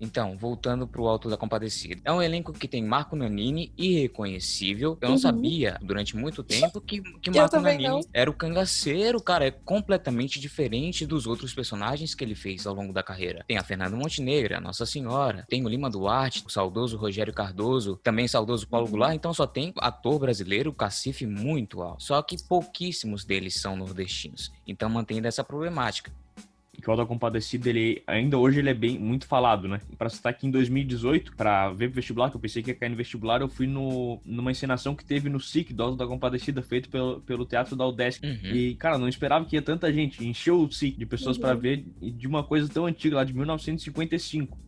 Então, 0.00 0.36
voltando 0.36 0.86
pro 0.86 1.06
Alto 1.06 1.28
da 1.28 1.36
Compadecida. 1.36 2.00
É 2.04 2.12
um 2.12 2.22
elenco 2.22 2.52
que 2.52 2.66
tem 2.66 2.82
Marco 2.82 3.14
Nanini, 3.14 3.72
irreconhecível. 3.76 4.96
Eu 5.00 5.08
não 5.08 5.14
uhum. 5.16 5.20
sabia, 5.20 5.78
durante 5.82 6.16
muito 6.16 6.42
tempo, 6.42 6.80
que, 6.80 7.02
que 7.20 7.30
Marco 7.30 7.60
Nanini 7.60 7.88
não. 7.88 8.00
era 8.12 8.30
o 8.30 8.34
cangaceiro, 8.34 9.20
cara. 9.20 9.46
É 9.46 9.50
completamente 9.50 10.40
diferente 10.40 11.06
dos 11.06 11.26
outros 11.26 11.54
personagens 11.54 12.14
que 12.14 12.24
ele 12.24 12.34
fez 12.34 12.66
ao 12.66 12.74
longo 12.74 12.92
da 12.92 13.02
carreira. 13.02 13.44
Tem 13.46 13.58
a 13.58 13.62
Fernanda 13.62 13.94
Montenegro, 13.94 14.56
a 14.56 14.60
Nossa 14.60 14.86
Senhora. 14.86 15.44
Tem 15.48 15.64
o 15.64 15.68
Lima 15.68 15.90
Duarte, 15.90 16.42
o 16.46 16.50
saudoso 16.50 16.96
Rogério 16.96 17.32
Cardoso. 17.32 18.00
Também 18.02 18.26
saudoso 18.26 18.66
Paulo 18.66 18.86
uhum. 18.86 18.92
Goulart. 18.92 19.14
Então, 19.14 19.34
só 19.34 19.46
tem 19.46 19.72
ator 19.78 20.18
brasileiro, 20.18 20.72
cacife 20.72 21.26
muito 21.26 21.82
alto. 21.82 22.02
Só 22.02 22.20
que 22.22 22.42
pouquíssimos 22.42 23.24
deles 23.24 23.54
são 23.60 23.76
nordestinos. 23.76 24.50
Então, 24.66 24.88
mantém 24.88 25.20
essa 25.24 25.44
problemática 25.44 26.10
que 26.80 26.88
o 26.88 26.92
Auto 26.92 27.06
Compadecido, 27.06 27.68
ele 27.68 28.02
ainda 28.06 28.38
hoje 28.38 28.58
ele 28.58 28.70
é 28.70 28.74
bem 28.74 28.98
muito 28.98 29.26
falado, 29.26 29.68
né? 29.68 29.80
Para 29.98 30.08
citar 30.08 30.30
aqui 30.30 30.46
em 30.46 30.50
2018, 30.50 31.36
para 31.36 31.70
ver 31.70 31.88
vestibular, 31.88 32.30
que 32.30 32.36
eu 32.36 32.40
pensei 32.40 32.62
que 32.62 32.70
ia 32.70 32.74
cair 32.74 32.88
no 32.88 32.96
vestibular, 32.96 33.40
eu 33.40 33.48
fui 33.48 33.66
no, 33.66 34.20
numa 34.24 34.50
encenação 34.50 34.94
que 34.94 35.04
teve 35.04 35.28
no 35.28 35.38
SIC 35.38 35.72
do 35.72 35.82
Auto 35.82 35.96
da 35.96 36.06
Compadecida, 36.06 36.62
feito 36.62 36.88
pelo, 36.88 37.20
pelo 37.20 37.44
Teatro 37.44 37.76
da 37.76 37.86
UDESC. 37.86 38.24
Uhum. 38.24 38.52
E, 38.52 38.74
cara, 38.76 38.98
não 38.98 39.08
esperava 39.08 39.44
que 39.44 39.56
ia 39.56 39.62
tanta 39.62 39.92
gente. 39.92 40.26
Encheu 40.26 40.62
o 40.62 40.72
SIC 40.72 40.96
de 40.96 41.06
pessoas 41.06 41.36
uhum. 41.36 41.42
para 41.42 41.54
ver 41.54 41.84
de 42.00 42.26
uma 42.26 42.42
coisa 42.42 42.68
tão 42.68 42.86
antiga, 42.86 43.16
lá 43.16 43.24
de 43.24 43.34
1955. 43.34 44.58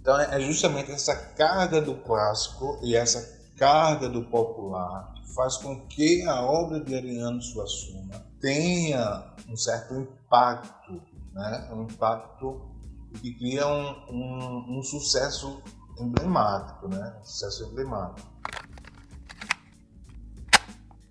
Então 0.00 0.18
é 0.18 0.40
justamente 0.40 0.90
essa 0.90 1.14
carga 1.14 1.80
do 1.80 1.94
clássico 1.94 2.80
e 2.82 2.96
essa 2.96 3.38
carga 3.56 4.08
do 4.08 4.22
popular 4.24 5.19
faz 5.34 5.56
com 5.56 5.86
que 5.86 6.22
a 6.22 6.42
obra 6.42 6.80
de 6.80 6.94
Ariano 6.94 7.40
Suassuna 7.40 8.24
tenha 8.40 9.34
um 9.48 9.56
certo 9.56 9.94
impacto, 9.94 11.00
né? 11.32 11.70
um 11.72 11.82
impacto 11.82 12.70
que 13.20 13.34
cria 13.34 13.66
um, 13.66 14.14
um, 14.14 14.78
um 14.78 14.82
sucesso 14.82 15.62
emblemático, 15.98 16.88
né? 16.88 17.16
um 17.20 17.24
sucesso 17.24 17.64
emblemático. 17.70 18.28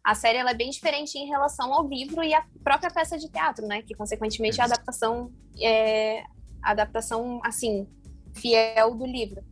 A 0.04 0.16
série 0.16 0.40
ela 0.40 0.52
é 0.52 0.56
bem 0.56 0.72
diferente 0.72 1.18
em 1.20 1.28
relação 1.28 1.72
ao 1.72 1.88
livro 1.88 2.24
e 2.24 2.34
à 2.34 2.44
própria 2.64 2.90
peça 2.90 3.16
de 3.16 3.30
teatro, 3.30 3.68
né? 3.68 3.84
Que 3.84 3.94
consequentemente 3.94 4.60
é 4.60 4.64
a 4.64 4.66
adaptação 4.66 5.32
é 5.62 6.24
adaptação 6.64 7.40
assim 7.44 7.88
fiel 8.34 8.96
do 8.96 9.06
livro. 9.06 9.44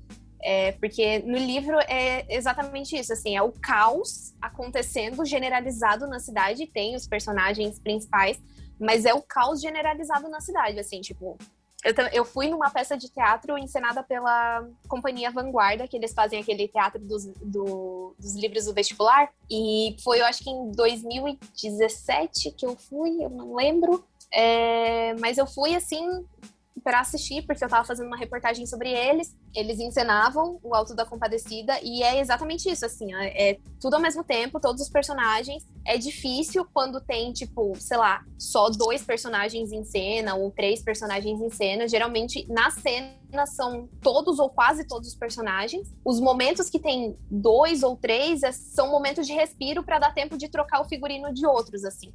É, 0.50 0.72
porque 0.72 1.20
no 1.26 1.38
livro 1.38 1.78
é 1.90 2.26
exatamente 2.34 2.98
isso, 2.98 3.12
assim, 3.12 3.36
é 3.36 3.42
o 3.42 3.52
caos 3.52 4.34
acontecendo 4.42 5.26
generalizado 5.26 6.08
na 6.08 6.22
cidade, 6.22 6.66
tem 6.66 6.96
os 6.96 7.06
personagens 7.06 7.78
principais, 7.80 8.42
mas 8.80 9.04
é 9.04 9.14
o 9.14 9.22
caos 9.22 9.60
generalizado 9.60 10.30
na 10.30 10.40
cidade, 10.40 10.80
assim, 10.80 11.02
tipo, 11.02 11.38
eu, 11.84 11.94
eu 12.14 12.24
fui 12.24 12.48
numa 12.48 12.70
peça 12.70 12.96
de 12.96 13.10
teatro 13.10 13.58
encenada 13.58 14.02
pela 14.02 14.66
Companhia 14.88 15.32
Vanguarda, 15.32 15.86
que 15.86 15.98
eles 15.98 16.14
fazem 16.14 16.40
aquele 16.40 16.70
teatro 16.70 17.02
dos, 17.02 17.26
do, 17.44 18.16
dos 18.18 18.34
livros 18.38 18.64
do 18.64 18.74
vestibular, 18.74 19.30
e 19.52 19.98
foi, 20.02 20.22
eu 20.22 20.26
acho 20.26 20.42
que 20.46 20.50
em 20.50 20.72
2017 20.72 22.52
que 22.52 22.66
eu 22.66 22.78
fui, 22.78 23.22
eu 23.22 23.30
não 23.30 23.54
lembro, 23.54 24.02
é, 24.32 25.14
mas 25.20 25.38
eu 25.38 25.46
fui, 25.46 25.76
assim, 25.76 26.26
para 26.88 27.02
assistir, 27.02 27.45
porque 27.45 27.62
eu 27.62 27.67
estava 27.67 27.84
fazendo 27.84 28.08
uma 28.08 28.15
reportagem 28.15 28.65
sobre 28.65 28.89
eles. 28.89 29.36
Eles 29.54 29.78
encenavam 29.78 30.58
o 30.63 30.73
Alto 30.73 30.95
da 30.95 31.06
Compadecida 31.06 31.78
e 31.84 32.02
é 32.02 32.21
exatamente 32.21 32.71
isso, 32.71 32.86
assim, 32.86 33.13
é, 33.13 33.60
tudo 33.78 33.95
ao 33.95 34.02
mesmo 34.02 34.23
tempo, 34.23 34.58
todos 34.58 34.82
os 34.82 34.89
personagens. 34.89 35.67
É 35.86 35.97
difícil 35.97 36.65
quando 36.73 37.02
tem, 37.02 37.34
tipo, 37.34 37.73
sei 37.76 37.97
lá, 37.97 38.23
só 38.39 38.69
dois 38.69 39.04
personagens 39.04 39.73
em 39.73 39.84
cena 39.84 40.36
ou 40.36 40.50
três 40.50 40.82
personagens 40.82 41.41
em 41.41 41.50
cena. 41.50 41.89
Geralmente, 41.89 42.47
na 42.50 42.71
cena 42.71 43.45
são 43.45 43.89
todos 44.02 44.39
ou 44.39 44.50
quase 44.50 44.88
todos 44.88 45.10
os 45.10 45.15
personagens. 45.15 45.93
Os 46.06 46.21
momentos 46.21 46.69
que 46.69 46.80
tem 46.80 47.17
dois 47.30 47.84
ou 47.84 47.97
três 47.97 48.43
é, 48.43 48.54
são 48.54 48.89
momentos 48.89 49.28
de 49.28 49.34
respiro 49.34 49.84
para 49.84 50.00
dar 50.00 50.13
tempo 50.13 50.38
de 50.38 50.47
trocar 50.47 50.80
o 50.80 50.86
figurino 50.88 51.34
de 51.34 51.45
outros, 51.45 51.84
assim 51.84 52.13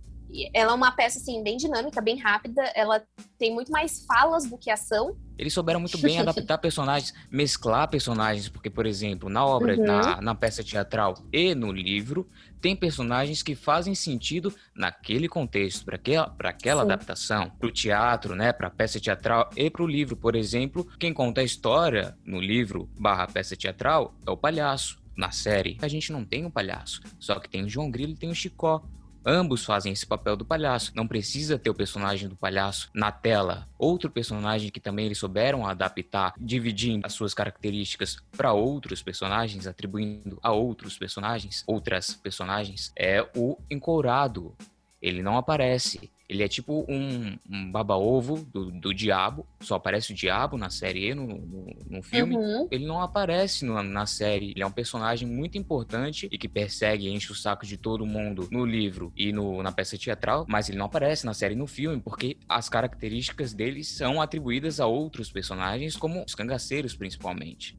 ela 0.54 0.72
é 0.72 0.74
uma 0.74 0.92
peça 0.92 1.18
assim 1.18 1.42
bem 1.42 1.56
dinâmica, 1.56 2.00
bem 2.00 2.18
rápida. 2.18 2.62
Ela 2.74 3.02
tem 3.38 3.52
muito 3.52 3.70
mais 3.70 4.04
falas 4.06 4.48
do 4.48 4.56
que 4.56 4.70
ação. 4.70 5.16
Eles 5.36 5.52
souberam 5.52 5.80
muito 5.80 5.98
bem 5.98 6.18
adaptar 6.20 6.58
personagens, 6.58 7.12
mesclar 7.30 7.88
personagens, 7.88 8.48
porque 8.48 8.70
por 8.70 8.86
exemplo, 8.86 9.28
na 9.28 9.44
obra, 9.44 9.76
uhum. 9.76 9.84
na, 9.84 10.20
na 10.20 10.34
peça 10.34 10.62
teatral 10.62 11.14
e 11.32 11.54
no 11.54 11.72
livro, 11.72 12.28
tem 12.60 12.76
personagens 12.76 13.42
que 13.42 13.54
fazem 13.54 13.94
sentido 13.94 14.54
naquele 14.74 15.28
contexto, 15.28 15.84
para 15.84 15.96
aquela, 15.96 16.34
aquela 16.44 16.82
adaptação, 16.82 17.50
para 17.50 17.66
o 17.66 17.72
teatro, 17.72 18.36
né, 18.36 18.52
para 18.52 18.68
a 18.68 18.70
peça 18.70 19.00
teatral 19.00 19.50
e 19.56 19.68
para 19.68 19.82
o 19.82 19.86
livro, 19.86 20.16
por 20.16 20.36
exemplo, 20.36 20.86
quem 20.98 21.12
conta 21.12 21.40
a 21.40 21.44
história 21.44 22.16
no 22.24 22.40
livro 22.40 22.88
barra 22.98 23.26
peça 23.26 23.56
teatral 23.56 24.14
é 24.26 24.30
o 24.30 24.36
palhaço. 24.36 25.02
Na 25.14 25.30
série, 25.30 25.76
a 25.82 25.88
gente 25.88 26.10
não 26.10 26.24
tem 26.24 26.46
um 26.46 26.50
palhaço, 26.50 27.02
só 27.20 27.38
que 27.38 27.48
tem 27.48 27.64
o 27.64 27.68
João 27.68 27.90
Grilo 27.90 28.12
e 28.12 28.16
tem 28.16 28.30
o 28.30 28.34
Chicó. 28.34 28.82
Ambos 29.24 29.64
fazem 29.64 29.92
esse 29.92 30.06
papel 30.06 30.36
do 30.36 30.44
palhaço. 30.44 30.92
Não 30.94 31.06
precisa 31.06 31.58
ter 31.58 31.70
o 31.70 31.74
personagem 31.74 32.28
do 32.28 32.36
palhaço 32.36 32.90
na 32.94 33.12
tela. 33.12 33.68
Outro 33.78 34.10
personagem 34.10 34.70
que 34.70 34.80
também 34.80 35.06
eles 35.06 35.18
souberam 35.18 35.66
adaptar, 35.66 36.34
dividindo 36.38 37.06
as 37.06 37.12
suas 37.12 37.32
características 37.32 38.18
para 38.36 38.52
outros 38.52 39.02
personagens, 39.02 39.66
atribuindo 39.66 40.38
a 40.42 40.52
outros 40.52 40.98
personagens, 40.98 41.62
outras 41.66 42.14
personagens, 42.14 42.92
é 42.96 43.26
o 43.36 43.56
encourado. 43.70 44.54
Ele 45.00 45.22
não 45.22 45.36
aparece. 45.36 46.10
Ele 46.32 46.42
é 46.42 46.48
tipo 46.48 46.86
um, 46.88 47.36
um 47.48 47.70
baba-ovo 47.70 48.42
do, 48.50 48.70
do 48.70 48.94
diabo. 48.94 49.46
Só 49.60 49.74
aparece 49.74 50.12
o 50.12 50.14
diabo 50.14 50.56
na 50.56 50.70
série 50.70 51.10
e 51.10 51.14
no, 51.14 51.26
no, 51.26 51.66
no 51.90 52.02
filme. 52.02 52.34
Uhum. 52.34 52.68
Ele 52.70 52.86
não 52.86 53.02
aparece 53.02 53.66
no, 53.66 53.82
na 53.82 54.06
série. 54.06 54.52
Ele 54.52 54.62
é 54.62 54.66
um 54.66 54.72
personagem 54.72 55.28
muito 55.28 55.58
importante 55.58 56.30
e 56.32 56.38
que 56.38 56.48
persegue 56.48 57.06
e 57.06 57.12
enche 57.12 57.30
o 57.30 57.34
saco 57.34 57.66
de 57.66 57.76
todo 57.76 58.06
mundo 58.06 58.48
no 58.50 58.64
livro 58.64 59.12
e 59.14 59.30
no, 59.30 59.62
na 59.62 59.70
peça 59.70 59.98
teatral. 59.98 60.46
Mas 60.48 60.70
ele 60.70 60.78
não 60.78 60.86
aparece 60.86 61.26
na 61.26 61.34
série 61.34 61.52
e 61.54 61.58
no 61.58 61.66
filme 61.66 62.00
porque 62.00 62.38
as 62.48 62.66
características 62.66 63.52
dele 63.52 63.84
são 63.84 64.18
atribuídas 64.22 64.80
a 64.80 64.86
outros 64.86 65.30
personagens, 65.30 65.96
como 65.96 66.24
os 66.24 66.34
cangaceiros, 66.34 66.96
principalmente. 66.96 67.78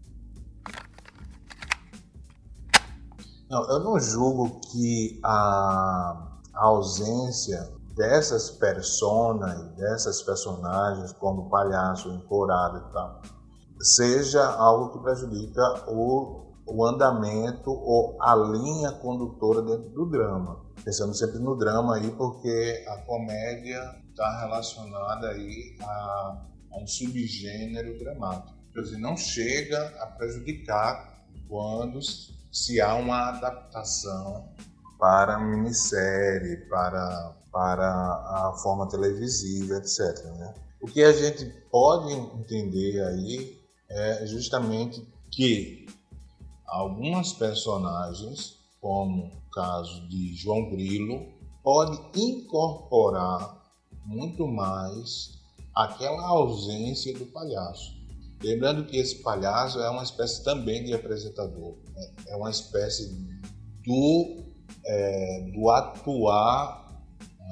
Não, 3.50 3.68
eu 3.68 3.80
não 3.80 4.00
julgo 4.00 4.62
que 4.72 5.20
a 5.24 6.39
ausência 6.54 7.74
dessas 7.95 8.49
personas, 8.51 9.75
dessas 9.75 10.21
personagens, 10.21 11.13
como 11.13 11.49
palhaço, 11.49 12.10
encorado 12.12 12.77
e 12.77 12.93
tal, 12.93 13.21
seja 13.79 14.45
algo 14.45 14.91
que 14.91 15.03
prejudica 15.03 15.86
o, 15.88 16.53
o 16.65 16.86
andamento 16.86 17.69
ou 17.69 18.17
a 18.21 18.36
linha 18.36 18.91
condutora 18.93 19.62
dentro 19.62 19.89
do 19.89 20.06
drama. 20.10 20.63
Pensando 20.84 21.13
sempre 21.13 21.39
no 21.39 21.56
drama 21.56 21.95
aí, 21.95 22.12
porque 22.12 22.84
a 22.88 22.97
comédia 23.06 23.82
está 24.10 24.41
relacionada 24.41 25.29
aí 25.29 25.77
a, 25.82 26.41
a 26.71 26.77
um 26.82 26.88
subgênero 26.88 27.97
dramático. 27.99 28.58
Quer 28.73 28.82
dizer, 28.82 28.97
não 28.97 29.15
chega 29.15 29.93
a 30.01 30.08
prejudicar 30.08 31.25
quando 31.47 31.99
se 32.51 32.82
há 32.82 32.95
uma 32.95 33.29
adaptação 33.29 34.49
para 34.97 35.38
minissérie, 35.39 36.58
para 36.69 37.36
para 37.54 37.88
a 37.88 38.54
forma 38.63 38.89
televisiva, 38.89 39.76
etc. 39.76 40.26
Né? 40.26 40.56
O 40.82 40.88
que 40.88 41.04
a 41.04 41.13
gente 41.13 41.46
pode 41.72 42.12
entender 42.12 43.00
aí 43.04 43.62
é 43.88 44.26
justamente 44.26 45.08
que 45.32 45.86
algumas 46.66 47.32
personagens, 47.32 48.58
como 48.82 49.28
o 49.28 49.50
caso 49.52 50.08
de 50.10 50.34
João 50.36 50.72
Grilo, 50.72 51.32
pode 51.63 51.98
incorporar 52.20 53.62
muito 54.04 54.48
mais 54.48 55.39
aquela 55.76 56.26
ausência 56.28 57.13
do 57.13 57.28
palhaço. 57.28 57.94
Lembrando 58.42 58.86
que 58.86 58.98
esse 58.98 59.22
palhaço 59.22 59.80
é 59.80 59.89
uma 59.89 60.04
espécie 60.04 60.44
também 60.44 60.84
de 60.84 60.94
apresentador, 60.94 61.78
né? 61.94 62.13
é 62.28 62.36
uma 62.36 62.50
espécie 62.50 63.08
do, 63.86 64.44
é, 64.86 65.52
do 65.54 65.70
atuar 65.70 66.83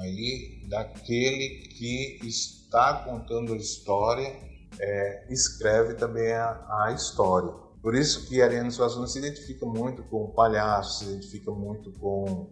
aí 0.00 0.66
daquele 0.68 1.68
que 1.68 2.18
está 2.22 3.04
contando 3.04 3.52
a 3.52 3.56
história, 3.56 4.34
é, 4.78 5.26
escreve 5.30 5.94
também 5.94 6.32
a, 6.32 6.86
a, 6.86 6.92
história. 6.92 7.52
Por 7.82 7.94
isso 7.94 8.28
que 8.28 8.40
Ariano 8.40 8.70
Suassuna 8.70 9.06
se 9.06 9.18
identifica 9.18 9.66
muito 9.66 10.02
com 10.04 10.24
o 10.24 10.32
palhaço, 10.32 11.04
se 11.04 11.10
identifica 11.10 11.50
muito 11.50 11.92
com, 11.92 12.50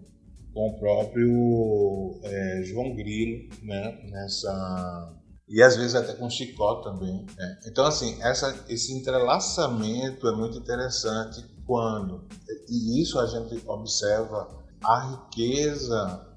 com 0.53 0.69
o 0.69 0.79
próprio 0.79 2.21
é, 2.25 2.63
João 2.65 2.95
Grilo, 2.95 3.49
né? 3.63 4.01
Nessa 4.11 5.17
e 5.49 5.61
às 5.61 5.77
vezes 5.77 5.97
até 5.97 6.13
com 6.13 6.31
Chicó 6.31 6.77
também. 6.77 7.27
Né? 7.37 7.59
Então 7.67 7.85
assim, 7.85 8.23
essa, 8.23 8.65
esse 8.69 8.93
entrelaçamento 8.93 10.29
é 10.29 10.37
muito 10.37 10.57
interessante 10.57 11.45
quando 11.67 12.25
e 12.69 13.03
isso 13.03 13.19
a 13.19 13.27
gente 13.27 13.61
observa 13.67 14.49
a 14.83 15.11
riqueza 15.11 16.30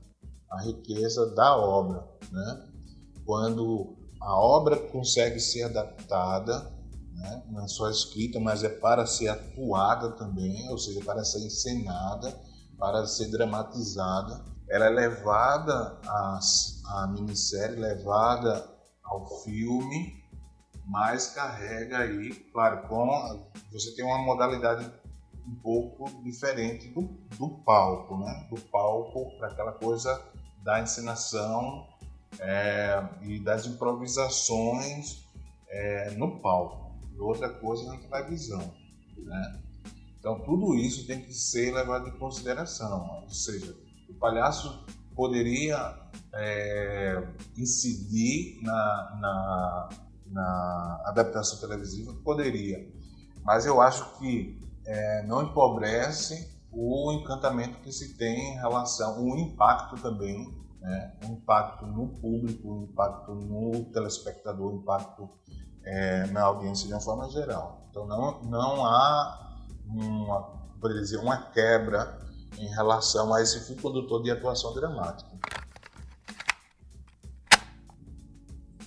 a 0.53 0.61
riqueza 0.61 1.33
da 1.33 1.57
obra. 1.57 2.07
Né? 2.31 2.67
Quando 3.25 3.95
a 4.21 4.37
obra 4.37 4.77
consegue 4.77 5.39
ser 5.39 5.63
adaptada, 5.63 6.71
né? 7.15 7.43
não 7.49 7.63
é 7.63 7.67
só 7.67 7.89
escrita, 7.89 8.39
mas 8.39 8.63
é 8.63 8.69
para 8.69 9.05
ser 9.05 9.29
atuada 9.29 10.11
também, 10.11 10.69
ou 10.69 10.77
seja, 10.77 11.03
para 11.03 11.23
ser 11.23 11.45
encenada, 11.45 12.33
para 12.77 13.05
ser 13.05 13.29
dramatizada. 13.31 14.45
Ela 14.69 14.85
é 14.85 14.89
levada 14.89 15.99
à, 16.05 16.39
à 16.87 17.07
minissérie, 17.07 17.75
levada 17.75 18.67
ao 19.03 19.25
filme, 19.43 20.23
mas 20.85 21.27
carrega 21.27 21.99
aí, 21.99 22.33
claro, 22.51 22.87
com 22.87 23.49
você 23.71 23.95
tem 23.95 24.05
uma 24.05 24.17
modalidade 24.19 24.89
um 25.45 25.55
pouco 25.55 26.23
diferente 26.23 26.89
do, 26.89 27.01
do 27.37 27.49
palco, 27.63 28.17
né? 28.17 28.47
Do 28.49 28.59
palco 28.61 29.37
para 29.37 29.49
aquela 29.49 29.73
coisa 29.73 30.32
da 30.63 30.81
encenação 30.81 31.87
é, 32.39 33.03
e 33.21 33.39
das 33.39 33.65
improvisações 33.65 35.23
é, 35.67 36.11
no 36.11 36.39
palco. 36.39 36.93
E 37.13 37.19
outra 37.19 37.49
coisa 37.49 37.85
na 37.85 37.97
televisão. 37.97 38.73
Né? 39.17 39.59
Então, 40.19 40.39
tudo 40.39 40.75
isso 40.75 41.05
tem 41.05 41.21
que 41.21 41.33
ser 41.33 41.73
levado 41.73 42.07
em 42.07 42.17
consideração. 42.17 43.21
Ou 43.23 43.29
seja, 43.29 43.75
o 44.09 44.13
palhaço 44.13 44.85
poderia 45.15 45.95
é, 46.33 47.21
incidir 47.57 48.61
na, 48.63 49.17
na, 49.19 49.89
na 50.27 51.01
adaptação 51.05 51.59
televisiva, 51.59 52.13
poderia. 52.23 52.89
Mas 53.43 53.65
eu 53.65 53.81
acho 53.81 54.17
que 54.17 54.59
é, 54.85 55.23
não 55.23 55.43
empobrece 55.43 56.52
o 56.75 57.11
encantamento 57.13 57.79
que 57.79 57.91
se 57.91 58.17
tem 58.17 58.53
em 58.53 58.57
relação, 58.57 59.23
o 59.23 59.37
impacto 59.37 59.95
também, 60.01 60.51
né? 60.81 61.13
o 61.23 61.33
impacto 61.33 61.85
no 61.85 62.07
público, 62.07 62.67
o 62.67 62.83
impacto 62.83 63.33
no 63.35 63.85
telespectador, 63.91 64.73
o 64.73 64.77
impacto 64.77 65.29
é, 65.83 66.27
na 66.27 66.43
audiência 66.43 66.87
de 66.87 66.93
uma 66.93 67.01
forma 67.01 67.29
geral. 67.29 67.87
Então 67.89 68.05
não, 68.07 68.41
não 68.43 68.85
há 68.85 69.57
uma, 69.85 70.69
dizer, 70.99 71.17
uma 71.17 71.37
quebra 71.51 72.19
em 72.57 72.67
relação 72.67 73.33
a 73.33 73.41
esse 73.41 73.59
fio 73.61 73.81
condutor 73.81 74.23
de 74.23 74.31
atuação 74.31 74.73
dramática. 74.73 75.29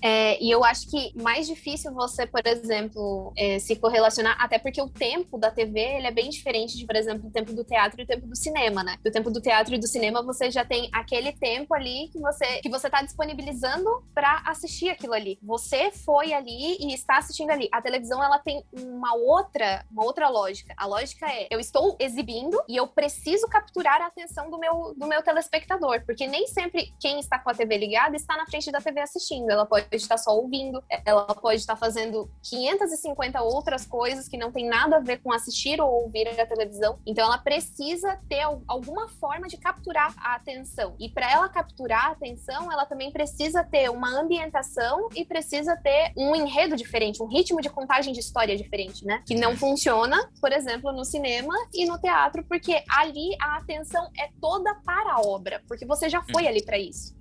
É, 0.07 0.41
e 0.41 0.49
eu 0.49 0.63
acho 0.63 0.89
que 0.89 1.13
mais 1.21 1.49
difícil 1.49 1.93
você, 1.93 2.25
por 2.25 2.47
exemplo, 2.47 3.33
é, 3.37 3.59
se 3.59 3.75
correlacionar, 3.75 4.37
até 4.39 4.57
porque 4.57 4.81
o 4.81 4.89
tempo 4.89 5.37
da 5.37 5.51
TV 5.51 5.81
ele 5.81 6.07
é 6.07 6.13
bem 6.13 6.31
diferente 6.31 6.77
de, 6.77 6.87
por 6.87 6.95
exemplo, 6.95 7.27
o 7.27 7.33
tempo 7.33 7.53
do 7.53 7.65
teatro 7.65 8.01
e 8.01 8.05
o 8.05 8.07
tempo 8.07 8.25
do 8.25 8.37
cinema, 8.37 8.85
né? 8.85 8.99
O 9.05 9.11
tempo 9.11 9.33
do 9.33 9.41
teatro 9.41 9.75
e 9.75 9.79
do 9.79 9.89
cinema 9.89 10.23
você 10.23 10.49
já 10.49 10.65
tem 10.65 10.89
aquele 10.93 11.33
tempo 11.33 11.75
ali 11.75 12.09
que 12.13 12.21
você 12.21 12.61
que 12.61 12.69
você 12.69 12.87
está 12.87 13.03
disponibilizando 13.03 13.91
para 14.15 14.45
assistir 14.47 14.91
aquilo 14.91 15.13
ali. 15.13 15.41
Você 15.43 15.91
foi 15.91 16.33
ali 16.33 16.77
e 16.79 16.95
está 16.95 17.19
assistindo 17.19 17.51
ali. 17.51 17.69
A 17.73 17.83
televisão 17.83 18.23
ela 18.23 18.39
tem 18.39 18.63
uma 18.73 19.13
outra 19.17 19.85
uma 19.91 20.05
outra 20.05 20.29
lógica. 20.29 20.73
A 20.77 20.87
lógica 20.87 21.27
é 21.27 21.49
eu 21.51 21.59
estou 21.59 21.97
exibindo 21.99 22.63
e 22.69 22.77
eu 22.77 22.87
preciso 22.87 23.49
capturar 23.49 24.01
a 24.03 24.07
atenção 24.07 24.51
do 24.51 24.59
meu 24.59 24.95
do 24.97 25.09
meu 25.09 25.21
telespectador, 25.21 26.05
porque 26.07 26.29
nem 26.29 26.47
sempre 26.47 26.95
quem 27.01 27.19
está 27.19 27.41
com 27.41 27.51
a 27.51 27.55
TV 27.55 27.77
ligada 27.77 28.15
está 28.15 28.37
na 28.37 28.47
frente 28.47 28.71
da 28.71 28.81
TV 28.81 29.01
assistindo. 29.01 29.51
Ela 29.51 29.67
pode 29.67 29.96
estar 30.03 30.19
só 30.19 30.37
ouvindo, 30.37 30.83
ela 31.05 31.25
pode 31.27 31.61
estar 31.61 31.77
fazendo 31.77 32.31
550 32.43 33.41
outras 33.43 33.85
coisas 33.85 34.29
que 34.29 34.37
não 34.37 34.53
tem 34.53 34.67
nada 34.67 34.97
a 34.97 35.01
ver 35.01 35.19
com 35.19 35.33
assistir 35.33 35.81
ou 35.81 36.03
ouvir 36.03 36.29
a 36.29 36.47
televisão. 36.47 36.99
Então 37.07 37.25
ela 37.25 37.39
precisa 37.39 38.19
ter 38.29 38.43
alguma 38.67 39.09
forma 39.09 39.49
de 39.49 39.57
capturar 39.57 40.15
a 40.19 40.35
atenção. 40.35 40.95
E 40.99 41.09
para 41.09 41.31
ela 41.31 41.49
capturar 41.49 42.07
a 42.07 42.11
atenção, 42.13 42.71
ela 42.73 42.87
também 42.87 43.11
precisa 43.11 43.63
ter 43.65 43.91
uma 43.91 44.09
ambientação 44.09 45.09
e 45.15 45.25
precisa 45.25 45.77
ter 45.77 46.13
um 46.17 46.35
enredo 46.35 46.77
diferente, 46.77 47.23
um 47.23 47.27
ritmo 47.27 47.61
de 47.61 47.71
contagem 47.71 48.13
de 48.13 48.21
história 48.21 48.57
diferente, 48.57 49.05
né? 49.05 49.23
Que 49.27 49.35
não 49.35 49.57
funciona, 49.57 50.31
por 50.41 50.53
exemplo, 50.53 50.93
no 50.93 51.05
cinema 51.05 51.55
e 51.73 51.85
no 51.87 51.99
teatro, 51.99 52.45
porque 52.45 52.83
ali 52.89 53.37
a 53.41 53.59
atenção 53.59 54.11
é 54.19 54.31
toda 54.41 54.75
para 54.85 55.15
a 55.15 55.21
obra, 55.21 55.63
porque 55.69 55.85
você 55.85 56.09
já 56.09 56.23
foi 56.23 56.45
hum. 56.45 56.49
ali 56.49 56.65
para 56.65 56.79
isso 56.79 57.17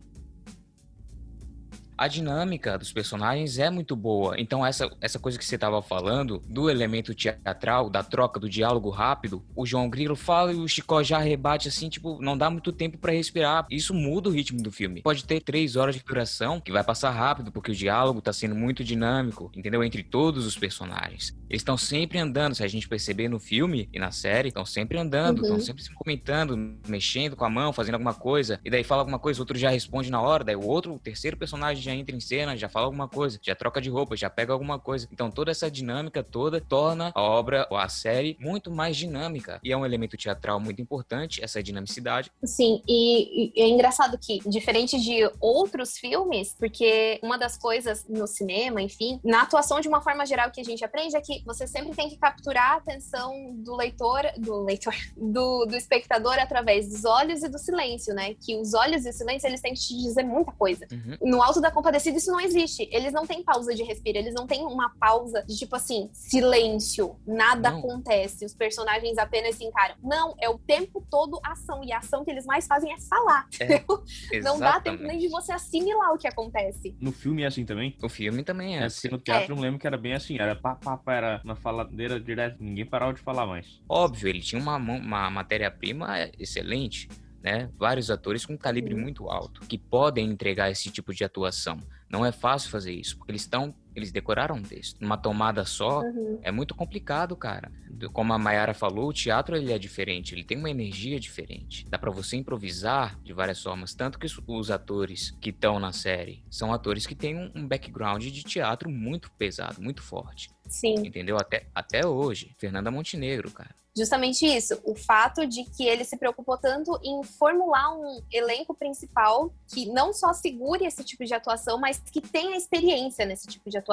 a 1.97 2.07
dinâmica 2.07 2.77
dos 2.77 2.91
personagens 2.91 3.57
é 3.57 3.69
muito 3.69 3.95
boa. 3.95 4.39
Então, 4.39 4.65
essa, 4.65 4.89
essa 5.01 5.19
coisa 5.19 5.37
que 5.37 5.45
você 5.45 5.55
estava 5.55 5.81
falando, 5.81 6.41
do 6.47 6.69
elemento 6.69 7.13
teatral, 7.13 7.89
da 7.89 8.03
troca, 8.03 8.39
do 8.39 8.49
diálogo 8.49 8.89
rápido, 8.89 9.43
o 9.55 9.65
João 9.65 9.89
Grilo 9.89 10.15
fala 10.15 10.51
e 10.51 10.55
o 10.55 10.67
Chicó 10.67 11.01
já 11.03 11.19
rebate 11.19 11.67
assim, 11.67 11.89
tipo, 11.89 12.21
não 12.21 12.37
dá 12.37 12.49
muito 12.49 12.71
tempo 12.71 12.97
para 12.97 13.13
respirar. 13.13 13.65
Isso 13.69 13.93
muda 13.93 14.29
o 14.29 14.31
ritmo 14.31 14.61
do 14.61 14.71
filme. 14.71 15.01
Pode 15.01 15.23
ter 15.23 15.41
três 15.41 15.75
horas 15.75 15.95
de 15.95 16.03
duração, 16.03 16.59
que 16.59 16.71
vai 16.71 16.83
passar 16.83 17.11
rápido, 17.11 17.51
porque 17.51 17.71
o 17.71 17.75
diálogo 17.75 18.21
tá 18.21 18.33
sendo 18.33 18.55
muito 18.55 18.83
dinâmico, 18.83 19.51
entendeu? 19.55 19.83
Entre 19.83 20.03
todos 20.03 20.45
os 20.45 20.57
personagens. 20.57 21.35
Eles 21.49 21.61
estão 21.61 21.77
sempre 21.77 22.17
andando, 22.19 22.55
se 22.55 22.63
a 22.63 22.67
gente 22.67 22.87
perceber 22.87 23.29
no 23.29 23.39
filme 23.39 23.89
e 23.93 23.99
na 23.99 24.11
série, 24.11 24.49
estão 24.49 24.65
sempre 24.65 24.97
andando, 24.97 25.41
estão 25.41 25.57
uhum. 25.57 25.61
sempre 25.61 25.83
se 25.83 25.93
comentando, 25.93 26.57
mexendo 26.87 27.35
com 27.35 27.45
a 27.45 27.49
mão, 27.49 27.71
fazendo 27.71 27.95
alguma 27.95 28.13
coisa, 28.13 28.59
e 28.65 28.69
daí 28.69 28.83
fala 28.83 29.01
alguma 29.01 29.19
coisa, 29.19 29.39
o 29.39 29.43
outro 29.43 29.57
já 29.57 29.69
responde 29.69 30.09
na 30.09 30.21
hora, 30.21 30.43
daí 30.43 30.55
o 30.55 30.65
outro, 30.65 30.93
o 30.93 30.99
terceiro 30.99 31.37
personagem 31.37 31.84
já 31.85 31.93
entra 31.93 32.15
em 32.15 32.19
cena, 32.19 32.57
já 32.57 32.67
fala 32.67 32.85
alguma 32.85 33.07
coisa, 33.07 33.39
já 33.41 33.55
troca 33.55 33.79
de 33.79 33.89
roupa, 33.89 34.15
já 34.15 34.29
pega 34.29 34.51
alguma 34.51 34.79
coisa. 34.79 35.07
Então 35.11 35.29
toda 35.29 35.51
essa 35.51 35.69
dinâmica 35.69 36.23
toda 36.23 36.59
torna 36.59 37.11
a 37.13 37.21
obra 37.21 37.67
ou 37.69 37.77
a 37.77 37.87
série 37.87 38.37
muito 38.39 38.71
mais 38.71 38.97
dinâmica. 38.97 39.59
E 39.63 39.71
é 39.71 39.77
um 39.77 39.85
elemento 39.85 40.17
teatral 40.17 40.59
muito 40.59 40.81
importante, 40.81 41.43
essa 41.43 41.61
dinamicidade. 41.61 42.31
Sim, 42.43 42.81
e, 42.87 43.51
e 43.55 43.61
é 43.61 43.67
engraçado 43.67 44.17
que, 44.17 44.39
diferente 44.47 44.99
de 44.99 45.29
outros 45.39 45.97
filmes, 45.97 46.55
porque 46.57 47.19
uma 47.23 47.37
das 47.37 47.57
coisas 47.57 48.05
no 48.07 48.27
cinema, 48.27 48.81
enfim, 48.81 49.19
na 49.23 49.43
atuação 49.43 49.79
de 49.79 49.87
uma 49.87 50.01
forma 50.01 50.25
geral 50.25 50.51
que 50.51 50.61
a 50.61 50.63
gente 50.63 50.83
aprende 50.83 51.15
é 51.15 51.21
que 51.21 51.43
você 51.45 51.67
sempre 51.67 51.95
tem 51.95 52.09
que 52.09 52.17
capturar 52.17 52.73
a 52.73 52.75
atenção 52.77 53.53
do 53.57 53.75
leitor, 53.75 54.23
do 54.37 54.63
leitor, 54.63 54.93
do, 55.15 55.65
do 55.65 55.75
espectador 55.75 56.37
através 56.39 56.87
dos 56.87 57.05
olhos 57.05 57.43
e 57.43 57.49
do 57.49 57.59
silêncio, 57.59 58.13
né? 58.13 58.33
Que 58.33 58.57
os 58.57 58.73
olhos 58.73 59.05
e 59.05 59.09
o 59.09 59.13
silêncio, 59.13 59.47
eles 59.47 59.61
têm 59.61 59.73
que 59.73 59.79
te 59.79 59.95
dizer 59.95 60.23
muita 60.23 60.51
coisa. 60.51 60.87
Uhum. 60.91 61.17
No 61.21 61.41
Alto 61.41 61.61
da 61.61 61.71
Compadecida, 61.75 62.17
isso 62.17 62.31
não 62.31 62.39
existe. 62.39 62.87
Eles 62.89 63.11
não 63.11 63.27
têm 63.27 63.43
pausa 63.43 63.75
de 63.75 63.83
respiro, 63.83 64.17
eles 64.17 64.33
não 64.33 64.47
têm 64.47 64.65
uma 64.65 64.89
pausa 64.97 65.43
de 65.45 65.57
tipo 65.57 65.75
assim, 65.75 66.09
silêncio, 66.13 67.17
nada 67.27 67.69
não. 67.69 67.79
acontece, 67.79 68.45
os 68.45 68.53
personagens 68.53 69.17
apenas 69.17 69.55
se 69.55 69.65
encaram. 69.65 69.95
Não, 70.01 70.33
é 70.39 70.49
o 70.49 70.57
tempo 70.57 71.05
todo 71.11 71.37
ação, 71.43 71.83
e 71.83 71.91
a 71.91 71.97
ação 71.97 72.23
que 72.23 72.31
eles 72.31 72.45
mais 72.45 72.65
fazem 72.65 72.93
é 72.93 72.97
falar. 73.01 73.45
É, 73.59 73.83
não 74.41 74.57
dá 74.57 74.79
tempo 74.79 75.03
nem 75.03 75.19
de 75.19 75.27
você 75.27 75.51
assimilar 75.51 76.13
o 76.13 76.17
que 76.17 76.29
acontece. 76.29 76.95
No 77.01 77.11
filme 77.11 77.43
é 77.43 77.47
assim 77.47 77.65
também? 77.65 77.97
O 78.01 78.07
filme 78.07 78.41
também 78.41 78.77
é. 78.77 78.83
é 78.83 78.85
assim. 78.85 79.09
no 79.09 79.17
teatro 79.17 79.53
é. 79.53 79.57
eu 79.57 79.61
lembro 79.61 79.77
que 79.77 79.85
era 79.85 79.97
bem 79.97 80.13
assim, 80.13 80.39
era 80.39 80.55
pá, 80.55 80.75
pá, 80.75 80.95
pá, 80.95 81.13
era 81.13 81.41
uma 81.43 81.57
faladeira 81.57 82.17
direto, 82.21 82.55
ninguém 82.61 82.85
parava 82.85 83.13
de 83.13 83.19
falar 83.19 83.45
mais. 83.45 83.81
Óbvio, 83.89 84.29
ele 84.29 84.39
tinha 84.39 84.61
uma, 84.61 84.77
uma 84.77 85.29
matéria-prima 85.29 86.29
excelente. 86.39 87.09
Né? 87.45 87.69
Vários 87.77 88.09
atores 88.09 88.43
com 88.43 88.57
calibre 88.57 88.95
muito 88.95 89.29
alto 89.29 89.61
que 89.67 89.77
podem 89.77 90.31
entregar 90.31 90.71
esse 90.71 90.89
tipo 90.89 91.13
de 91.13 91.23
atuação. 91.23 91.79
Não 92.09 92.25
é 92.25 92.31
fácil 92.31 92.71
fazer 92.71 92.91
isso, 92.91 93.15
porque 93.15 93.31
eles 93.31 93.43
estão, 93.43 93.71
eles 93.95 94.11
decoraram 94.11 94.55
um 94.55 94.61
texto. 94.61 95.01
Uma 95.01 95.17
tomada 95.17 95.65
só 95.65 96.01
uhum. 96.01 96.39
é 96.41 96.51
muito 96.51 96.75
complicado, 96.75 97.35
cara. 97.35 97.71
Como 98.11 98.33
a 98.33 98.37
Mayara 98.37 98.73
falou, 98.73 99.09
o 99.09 99.13
teatro 99.13 99.55
ele 99.55 99.71
é 99.71 99.77
diferente, 99.77 100.35
ele 100.35 100.43
tem 100.43 100.57
uma 100.57 100.69
energia 100.69 101.19
diferente. 101.19 101.85
Dá 101.89 101.97
para 101.97 102.11
você 102.11 102.35
improvisar 102.35 103.19
de 103.21 103.33
várias 103.33 103.61
formas, 103.61 103.93
tanto 103.93 104.19
que 104.19 104.27
os, 104.47 104.71
atores 104.71 105.31
que 105.39 105.49
estão 105.49 105.79
na 105.79 105.91
série 105.91 106.43
são 106.49 106.73
atores 106.73 107.05
que 107.05 107.15
têm 107.15 107.35
um, 107.35 107.51
um 107.55 107.67
background 107.67 108.23
de 108.23 108.43
teatro 108.43 108.89
muito 108.89 109.31
pesado, 109.31 109.81
muito 109.81 110.01
forte. 110.01 110.49
Sim. 110.67 110.95
Entendeu? 110.95 111.37
Até, 111.37 111.67
até 111.73 112.05
hoje. 112.05 112.55
Fernanda 112.57 112.91
Montenegro, 112.91 113.51
cara 113.51 113.75
justamente 113.97 114.45
isso, 114.45 114.77
o 114.83 114.93
fato 114.93 115.47
de 115.47 115.63
que 115.63 115.87
ele 115.87 116.03
se 116.03 116.17
preocupou 116.17 116.57
tanto 116.57 116.99
em 117.01 117.23
formular 117.23 117.95
um 117.97 118.21
elenco 118.31 118.75
principal 118.75 119.53
que 119.73 119.85
não 119.85 120.11
só 120.11 120.33
segure 120.33 120.85
esse 120.85 121.03
tipo 121.03 121.23
de 121.23 121.33
atuação, 121.33 121.79
mas 121.79 121.99
que 121.99 122.19
tenha 122.19 122.57
experiência 122.57 123.25
nesse 123.25 123.47
tipo 123.47 123.69
de 123.69 123.77
atuação, 123.77 123.84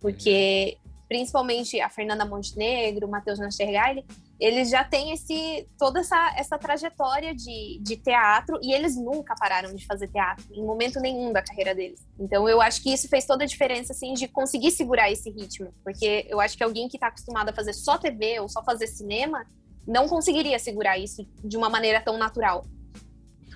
porque 0.00 0.78
principalmente 1.08 1.80
a 1.80 1.88
Fernanda 1.88 2.24
Montenegro, 2.24 3.06
o 3.06 3.10
Matheus 3.10 3.38
Nastergaile, 3.38 4.04
eles 4.40 4.68
já 4.68 4.82
têm 4.82 5.12
esse, 5.12 5.68
toda 5.78 6.00
essa, 6.00 6.34
essa 6.36 6.58
trajetória 6.58 7.34
de, 7.34 7.78
de 7.80 7.96
teatro 7.96 8.58
e 8.62 8.72
eles 8.72 8.96
nunca 8.96 9.34
pararam 9.38 9.74
de 9.74 9.86
fazer 9.86 10.08
teatro, 10.08 10.44
em 10.52 10.64
momento 10.64 10.98
nenhum 11.00 11.32
da 11.32 11.42
carreira 11.42 11.74
deles. 11.74 12.04
Então 12.18 12.48
eu 12.48 12.60
acho 12.60 12.82
que 12.82 12.92
isso 12.92 13.08
fez 13.08 13.26
toda 13.26 13.44
a 13.44 13.46
diferença, 13.46 13.92
assim, 13.92 14.12
de 14.14 14.26
conseguir 14.26 14.70
segurar 14.70 15.10
esse 15.10 15.30
ritmo. 15.30 15.72
Porque 15.84 16.26
eu 16.28 16.40
acho 16.40 16.56
que 16.56 16.64
alguém 16.64 16.88
que 16.88 16.96
está 16.96 17.08
acostumado 17.08 17.50
a 17.50 17.52
fazer 17.52 17.74
só 17.74 17.96
TV 17.96 18.40
ou 18.40 18.48
só 18.48 18.62
fazer 18.64 18.86
cinema 18.86 19.46
não 19.86 20.08
conseguiria 20.08 20.58
segurar 20.58 20.98
isso 20.98 21.26
de 21.44 21.56
uma 21.56 21.68
maneira 21.68 22.00
tão 22.00 22.18
natural. 22.18 22.66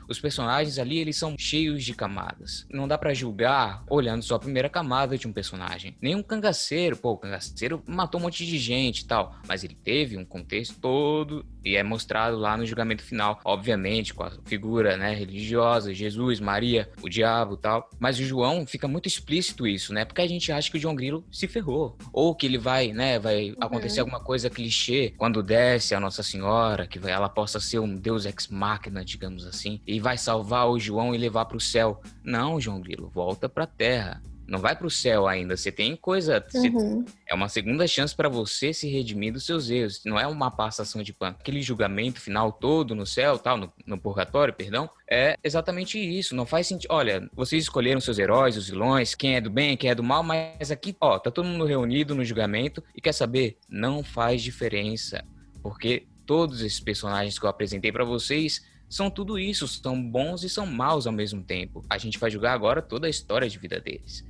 Os 0.08 0.18
personagens 0.18 0.78
ali, 0.78 0.98
eles 0.98 1.16
são 1.16 1.36
cheios 1.38 1.84
de 1.84 1.94
camadas. 1.94 2.66
Não 2.70 2.88
dá 2.88 2.96
para 2.96 3.12
julgar 3.12 3.84
olhando 3.88 4.22
só 4.22 4.36
a 4.36 4.38
primeira 4.38 4.68
camada 4.68 5.18
de 5.18 5.28
um 5.28 5.32
personagem. 5.32 5.96
Nem 6.00 6.14
um 6.14 6.22
cangaceiro, 6.22 6.96
pô, 6.96 7.12
o 7.12 7.18
cangaceiro 7.18 7.82
matou 7.86 8.20
um 8.20 8.24
monte 8.24 8.46
de 8.46 8.58
gente 8.58 9.00
e 9.00 9.06
tal, 9.06 9.36
mas 9.46 9.64
ele 9.64 9.74
teve 9.74 10.16
um 10.16 10.24
contexto 10.24 10.80
todo 10.80 11.44
e 11.64 11.76
é 11.76 11.82
mostrado 11.82 12.38
lá 12.38 12.56
no 12.56 12.64
julgamento 12.64 13.02
final, 13.02 13.40
obviamente, 13.44 14.14
com 14.14 14.22
a 14.22 14.32
figura, 14.46 14.96
né, 14.96 15.12
religiosa, 15.14 15.92
Jesus, 15.92 16.40
Maria, 16.40 16.90
o 17.02 17.08
diabo 17.08 17.54
e 17.54 17.58
tal. 17.58 17.90
Mas 17.98 18.18
o 18.18 18.24
João 18.24 18.66
fica 18.66 18.88
muito 18.88 19.06
explícito 19.06 19.66
isso, 19.66 19.92
né? 19.92 20.04
Porque 20.04 20.22
a 20.22 20.26
gente 20.26 20.50
acha 20.50 20.70
que 20.70 20.78
o 20.78 20.80
João 20.80 20.94
Grilo 20.94 21.24
se 21.30 21.46
ferrou 21.46 21.98
ou 22.12 22.34
que 22.34 22.46
ele 22.46 22.58
vai, 22.58 22.92
né, 22.92 23.18
vai 23.18 23.50
uhum. 23.50 23.56
acontecer 23.60 24.00
alguma 24.00 24.20
coisa 24.20 24.48
clichê 24.48 25.12
quando 25.16 25.42
desce 25.42 25.94
a 25.94 26.00
Nossa 26.00 26.22
Senhora, 26.22 26.86
que 26.86 26.98
ela 27.06 27.28
possa 27.28 27.60
ser 27.60 27.78
um 27.78 27.94
deus 27.94 28.24
ex 28.24 28.48
machina, 28.48 29.04
digamos 29.04 29.46
assim, 29.46 29.80
e 29.86 29.97
vai 29.98 30.16
salvar 30.16 30.68
o 30.68 30.78
João 30.78 31.14
e 31.14 31.18
levar 31.18 31.44
para 31.46 31.56
o 31.56 31.60
céu. 31.60 32.00
Não, 32.22 32.60
João 32.60 32.80
Grilo, 32.80 33.08
volta 33.08 33.48
para 33.48 33.64
a 33.64 33.66
terra. 33.66 34.22
Não 34.48 34.58
vai 34.58 34.74
para 34.74 34.86
o 34.86 34.90
céu 34.90 35.28
ainda. 35.28 35.54
Você 35.54 35.70
tem 35.70 35.94
coisa. 35.94 36.42
Uhum. 36.54 37.04
Você, 37.04 37.12
é 37.26 37.34
uma 37.34 37.50
segunda 37.50 37.86
chance 37.86 38.16
para 38.16 38.30
você 38.30 38.72
se 38.72 38.88
redimir 38.88 39.30
dos 39.30 39.44
seus 39.44 39.68
erros. 39.68 40.00
Não 40.06 40.18
é 40.18 40.26
uma 40.26 40.50
passação 40.50 41.02
de 41.02 41.12
pano. 41.12 41.36
Aquele 41.38 41.60
julgamento 41.60 42.18
final 42.18 42.50
todo 42.50 42.94
no 42.94 43.04
céu, 43.04 43.38
tal, 43.38 43.58
no, 43.58 43.70
no 43.86 43.98
purgatório, 43.98 44.54
perdão, 44.54 44.88
é 45.08 45.36
exatamente 45.44 45.98
isso. 45.98 46.34
Não 46.34 46.46
faz 46.46 46.66
sentido. 46.66 46.90
Olha, 46.90 47.28
vocês 47.34 47.64
escolheram 47.64 48.00
seus 48.00 48.18
heróis, 48.18 48.56
os 48.56 48.70
vilões, 48.70 49.14
quem 49.14 49.36
é 49.36 49.40
do 49.40 49.50
bem, 49.50 49.76
quem 49.76 49.90
é 49.90 49.94
do 49.94 50.02
mal, 50.02 50.22
mas 50.22 50.70
aqui, 50.70 50.96
ó, 50.98 51.18
tá 51.18 51.30
todo 51.30 51.46
mundo 51.46 51.66
reunido 51.66 52.14
no 52.14 52.24
julgamento 52.24 52.82
e 52.96 53.02
quer 53.02 53.12
saber? 53.12 53.58
Não 53.68 54.02
faz 54.02 54.42
diferença. 54.42 55.22
Porque 55.62 56.06
todos 56.24 56.62
esses 56.62 56.80
personagens 56.80 57.38
que 57.38 57.44
eu 57.44 57.50
apresentei 57.50 57.92
para 57.92 58.04
vocês 58.04 58.64
são 58.88 59.10
tudo 59.10 59.38
isso, 59.38 59.68
são 59.68 60.02
bons 60.02 60.42
e 60.42 60.48
são 60.48 60.66
maus 60.66 61.06
ao 61.06 61.12
mesmo 61.12 61.42
tempo. 61.42 61.84
A 61.90 61.98
gente 61.98 62.18
vai 62.18 62.30
julgar 62.30 62.54
agora 62.54 62.80
toda 62.80 63.06
a 63.06 63.10
história 63.10 63.48
de 63.48 63.58
vida 63.58 63.78
deles. 63.78 64.24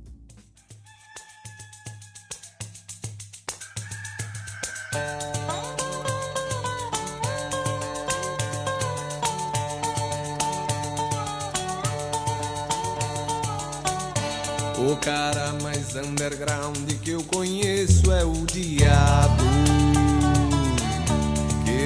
O 14.77 14.95
cara 14.97 15.53
mais 15.61 15.95
underground 15.95 16.89
que 17.03 17.11
eu 17.11 17.23
conheço 17.23 18.11
é 18.11 18.25
o 18.25 18.45
diabo. 18.45 19.78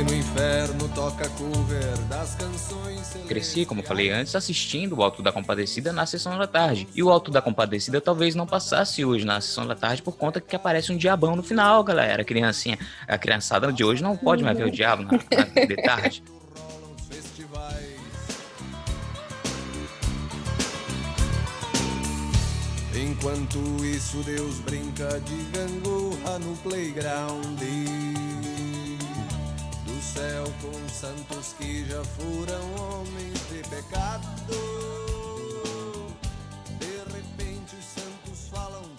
No 0.01 0.13
inferno 0.13 0.89
toca 0.89 1.29
cover 1.29 1.97
das 2.09 2.33
canções. 2.33 3.15
Cresci, 3.27 3.63
como 3.63 3.83
falei 3.83 4.09
antes, 4.09 4.35
assistindo 4.35 4.97
o 4.97 5.03
Alto 5.03 5.21
da 5.21 5.31
Compadecida 5.31 5.93
na 5.93 6.05
sessão 6.07 6.35
da 6.37 6.47
tarde. 6.47 6.87
E 6.95 7.03
o 7.03 7.11
Alto 7.11 7.29
da 7.29 7.41
Compadecida 7.41 8.01
talvez 8.01 8.33
não 8.33 8.47
passasse 8.47 9.05
hoje 9.05 9.23
na 9.23 9.39
sessão 9.39 9.67
da 9.67 9.75
tarde 9.75 10.01
por 10.01 10.17
conta 10.17 10.41
que 10.41 10.55
aparece 10.55 10.91
um 10.91 10.97
diabão 10.97 11.35
no 11.35 11.43
final, 11.43 11.83
galera. 11.83 12.23
A 12.23 12.25
criancinha, 12.25 12.79
a 13.07 13.17
criançada 13.19 13.71
de 13.71 13.83
hoje 13.83 14.01
não 14.01 14.17
pode 14.17 14.43
mais 14.43 14.57
ver 14.57 14.65
o 14.65 14.71
diabo 14.71 15.03
na, 15.03 15.11
na 15.11 15.65
de 15.65 15.75
tarde. 15.75 16.23
Enquanto 22.95 23.59
isso, 23.85 24.17
Deus 24.23 24.59
brinca 24.59 25.19
de 25.21 25.35
gangorra 25.51 26.39
no 26.39 26.55
playground 26.57 27.59
céu 30.03 30.43
com 30.61 30.89
santos 30.89 31.53
que 31.57 31.85
já 31.85 32.03
foram 32.03 32.75
homens 32.75 33.39
de 33.49 33.61
pecado. 33.69 34.27
De 36.79 36.97
repente 37.13 37.75
os 37.75 37.85
santos 37.85 38.49
falam 38.51 38.92